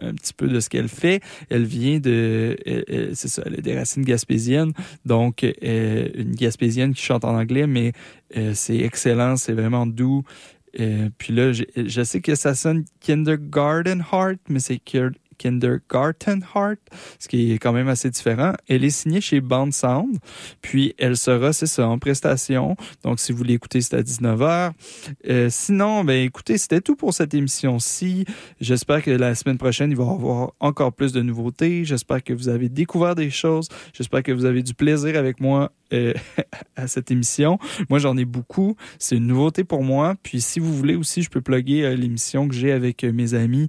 un 0.00 0.14
petit 0.14 0.34
peu 0.34 0.48
de 0.48 0.60
ce 0.60 0.68
qu'elle 0.68 0.88
fait. 0.88 1.20
Elle 1.48 1.64
vient 1.64 1.98
de, 1.98 2.56
c'est 3.14 3.28
ça, 3.28 3.42
elle 3.46 3.54
a 3.54 3.60
des 3.60 3.76
racines 3.76 4.04
gaspésiennes. 4.04 4.72
Donc, 5.04 5.42
une 5.42 6.34
gaspésienne 6.34 6.94
qui 6.94 7.02
chante 7.02 7.24
en 7.24 7.36
anglais, 7.36 7.66
mais 7.66 7.92
c'est 8.52 8.78
excellent, 8.78 9.36
c'est 9.36 9.54
vraiment 9.54 9.86
doux. 9.86 10.24
Euh, 10.78 11.08
puis 11.18 11.32
là, 11.32 11.52
je, 11.52 11.64
je 11.74 12.02
sais 12.02 12.20
que 12.20 12.34
ça 12.34 12.54
sonne 12.54 12.84
Kindergarten 13.00 14.04
Heart, 14.12 14.40
mais 14.48 14.60
c'est 14.60 14.78
Kindergarten 15.38 16.44
Heart, 16.54 16.80
ce 17.18 17.28
qui 17.28 17.52
est 17.52 17.58
quand 17.58 17.72
même 17.72 17.88
assez 17.88 18.10
différent. 18.10 18.52
Elle 18.68 18.84
est 18.84 18.90
signée 18.90 19.20
chez 19.20 19.40
Band 19.40 19.70
Sound, 19.70 20.18
puis 20.62 20.94
elle 20.98 21.16
sera, 21.16 21.52
c'est 21.52 21.66
ça, 21.66 21.88
en 21.88 21.98
prestation. 21.98 22.76
Donc, 23.02 23.20
si 23.20 23.32
vous 23.32 23.38
voulez 23.38 23.54
écouter, 23.54 23.80
c'est 23.80 23.96
à 23.96 24.02
19h. 24.02 24.72
Euh, 25.28 25.48
sinon, 25.50 26.04
ben 26.04 26.24
écoutez, 26.24 26.58
c'était 26.58 26.80
tout 26.80 26.96
pour 26.96 27.14
cette 27.14 27.34
émission-ci. 27.34 28.24
J'espère 28.60 29.02
que 29.02 29.10
la 29.10 29.34
semaine 29.34 29.58
prochaine, 29.58 29.90
il 29.90 29.96
va 29.96 30.04
y 30.04 30.08
avoir 30.08 30.52
encore 30.60 30.92
plus 30.92 31.12
de 31.12 31.22
nouveautés. 31.22 31.84
J'espère 31.84 32.22
que 32.22 32.32
vous 32.32 32.48
avez 32.48 32.68
découvert 32.68 33.14
des 33.14 33.30
choses. 33.30 33.68
J'espère 33.92 34.22
que 34.22 34.32
vous 34.32 34.44
avez 34.44 34.62
du 34.62 34.74
plaisir 34.74 35.16
avec 35.16 35.40
moi 35.40 35.72
euh, 35.92 36.14
à 36.76 36.86
cette 36.86 37.10
émission. 37.10 37.58
Moi, 37.90 37.98
j'en 37.98 38.16
ai 38.16 38.24
beaucoup. 38.24 38.76
C'est 38.98 39.16
une 39.16 39.26
nouveauté 39.26 39.64
pour 39.64 39.82
moi. 39.82 40.14
Puis, 40.22 40.40
si 40.40 40.60
vous 40.60 40.74
voulez 40.74 40.94
aussi, 40.94 41.22
je 41.22 41.30
peux 41.30 41.40
plugger 41.40 41.84
euh, 41.84 41.94
l'émission 41.94 42.48
que 42.48 42.54
j'ai 42.54 42.72
avec 42.72 43.04
mes 43.04 43.34
amis 43.34 43.68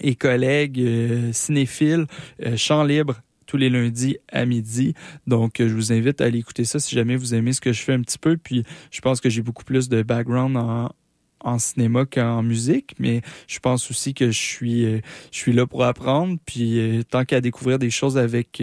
et 0.00 0.14
collègues 0.14 0.80
euh, 0.80 1.32
cinéphiles, 1.32 2.06
euh, 2.44 2.56
Chant 2.56 2.84
libre 2.84 3.20
tous 3.46 3.56
les 3.56 3.70
lundis 3.70 4.18
à 4.30 4.44
midi. 4.44 4.94
Donc, 5.26 5.60
euh, 5.60 5.68
je 5.68 5.74
vous 5.74 5.92
invite 5.92 6.20
à 6.20 6.24
aller 6.24 6.40
écouter 6.40 6.64
ça 6.64 6.78
si 6.78 6.94
jamais 6.94 7.16
vous 7.16 7.34
aimez 7.34 7.52
ce 7.52 7.60
que 7.60 7.72
je 7.72 7.80
fais 7.82 7.92
un 7.92 8.02
petit 8.02 8.18
peu. 8.18 8.36
Puis, 8.36 8.64
je 8.90 9.00
pense 9.00 9.20
que 9.20 9.30
j'ai 9.30 9.42
beaucoup 9.42 9.64
plus 9.64 9.88
de 9.88 10.02
background 10.02 10.56
en, 10.56 10.90
cinéma 11.58 12.06
qu'en 12.06 12.42
musique, 12.42 12.96
mais 12.98 13.20
je 13.46 13.60
pense 13.60 13.88
aussi 13.88 14.14
que 14.14 14.32
je 14.32 14.40
suis, 14.40 14.84
euh, 14.84 14.98
je 15.30 15.38
suis 15.38 15.52
là 15.52 15.64
pour 15.64 15.84
apprendre. 15.84 16.38
Puis, 16.44 17.04
tant 17.08 17.24
qu'à 17.24 17.40
découvrir 17.40 17.78
des 17.78 17.90
choses 17.90 18.18
avec, 18.18 18.60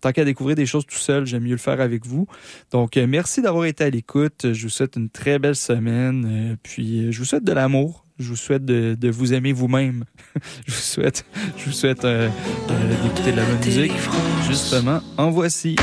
tant 0.00 0.12
qu'à 0.12 0.24
découvrir 0.24 0.54
des 0.54 0.66
choses 0.66 0.86
tout 0.86 0.98
seul, 0.98 1.26
j'aime 1.26 1.42
mieux 1.42 1.50
le 1.50 1.56
faire 1.56 1.80
avec 1.80 2.06
vous. 2.06 2.28
Donc, 2.70 2.96
merci 2.96 3.42
d'avoir 3.42 3.64
été 3.64 3.82
à 3.82 3.90
l'écoute. 3.90 4.52
Je 4.52 4.62
vous 4.62 4.68
souhaite 4.68 4.94
une 4.94 5.10
très 5.10 5.40
belle 5.40 5.56
semaine. 5.56 6.56
puis, 6.62 7.10
je 7.10 7.18
vous 7.18 7.24
souhaite 7.24 7.42
de 7.42 7.52
l'amour. 7.52 8.06
Je 8.20 8.28
vous 8.28 8.36
souhaite 8.36 8.66
de, 8.66 8.94
de 9.00 9.08
vous 9.08 9.32
aimer 9.32 9.52
vous-même. 9.52 10.04
je 10.66 10.72
vous 10.72 10.78
souhaite, 10.78 11.24
je 11.56 11.64
vous 11.64 11.72
souhaite 11.72 12.04
euh, 12.04 12.28
euh, 12.68 13.02
d'écouter 13.02 13.32
de 13.32 13.36
la 13.38 13.46
bonne 13.46 13.64
musique. 13.64 13.92
Justement, 14.46 15.00
en 15.16 15.30
voici. 15.30 15.76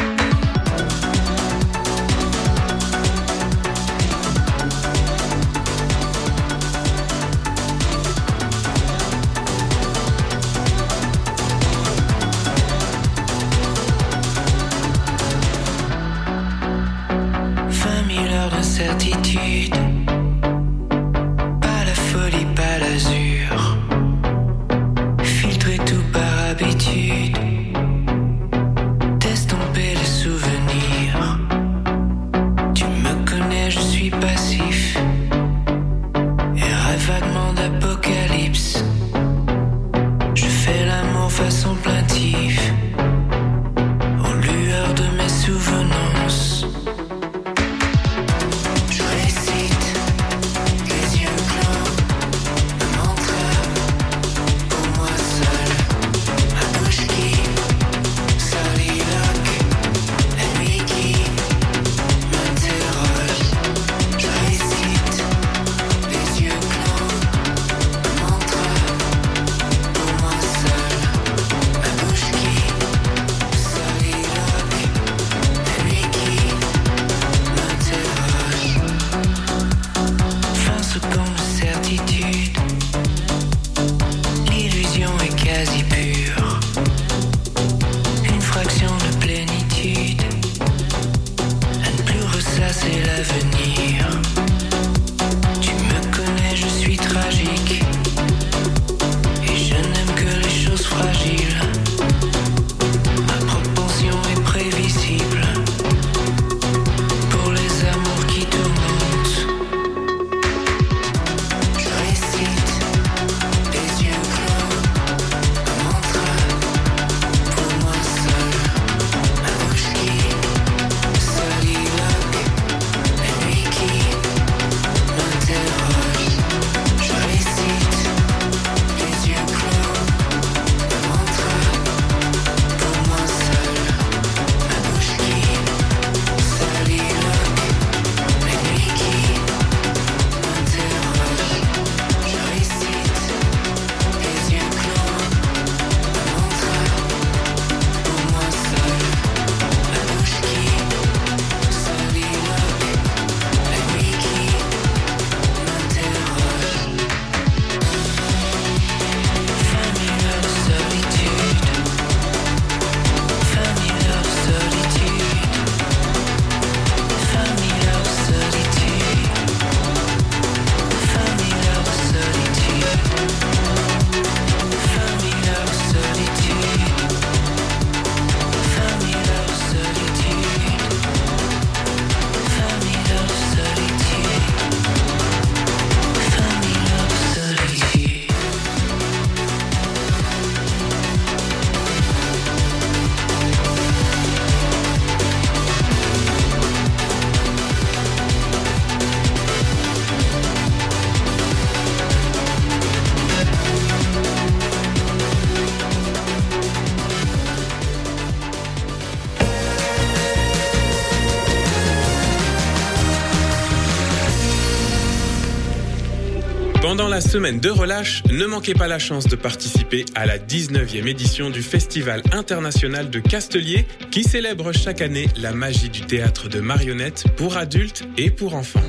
La 217.18 217.22
semaine 217.22 217.60
de 217.60 217.72
relâche, 217.72 218.22
ne 218.32 218.46
manquez 218.46 218.76
pas 218.76 218.88
la 218.88 219.00
chance 219.00 219.26
de 219.26 219.36
participer 219.36 220.06
à 220.14 220.28
la 220.28 220.38
19e 220.38 221.08
édition 221.08 221.50
du 221.50 221.64
Festival 221.64 222.22
international 222.32 223.10
de 223.10 223.18
Castelier 223.18 223.88
qui 224.12 224.24
célèbre 224.24 224.72
chaque 224.72 225.02
année 225.02 225.26
la 225.36 225.52
magie 225.52 225.90
du 225.90 226.02
théâtre 226.02 226.48
de 226.48 226.60
marionnettes 226.60 227.24
pour 227.36 227.58
adultes 227.58 228.08
et 228.18 228.30
pour 228.30 228.54
enfants. 228.54 228.84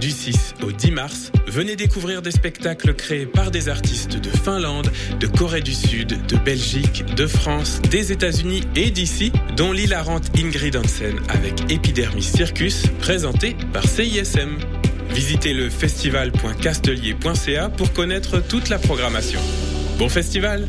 Du 0.00 0.10
6 0.10 0.54
au 0.62 0.72
10 0.72 0.90
mars, 0.90 1.32
venez 1.46 1.76
découvrir 1.76 2.22
des 2.22 2.30
spectacles 2.30 2.94
créés 2.94 3.26
par 3.26 3.50
des 3.50 3.68
artistes 3.68 4.16
de 4.16 4.30
Finlande, 4.30 4.90
de 5.20 5.26
Corée 5.26 5.60
du 5.60 5.74
Sud, 5.74 6.18
de 6.26 6.36
Belgique, 6.36 7.04
de 7.14 7.26
France, 7.26 7.82
des 7.90 8.10
États-Unis 8.10 8.62
et 8.74 8.90
d'ici, 8.90 9.32
dont 9.54 9.72
l'hilarante 9.72 10.30
Ingrid 10.38 10.76
Hansen 10.76 11.16
avec 11.28 11.70
Epidermis 11.70 12.22
Circus, 12.22 12.84
présenté 13.00 13.54
par 13.72 13.86
CISM. 13.86 14.56
Visitez 15.16 15.54
le 15.54 15.70
festival.castelier.ca 15.70 17.70
pour 17.70 17.90
connaître 17.94 18.38
toute 18.38 18.68
la 18.68 18.78
programmation. 18.78 19.40
Bon 19.98 20.10
festival 20.10 20.68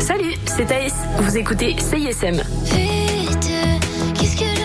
Salut, 0.00 0.34
c'est 0.46 0.66
Thaïs. 0.66 0.92
Vous 1.20 1.38
écoutez 1.38 1.76
CISM. 1.78 2.42
Vite, 2.64 3.50
qu'est-ce 4.18 4.36
que 4.36 4.64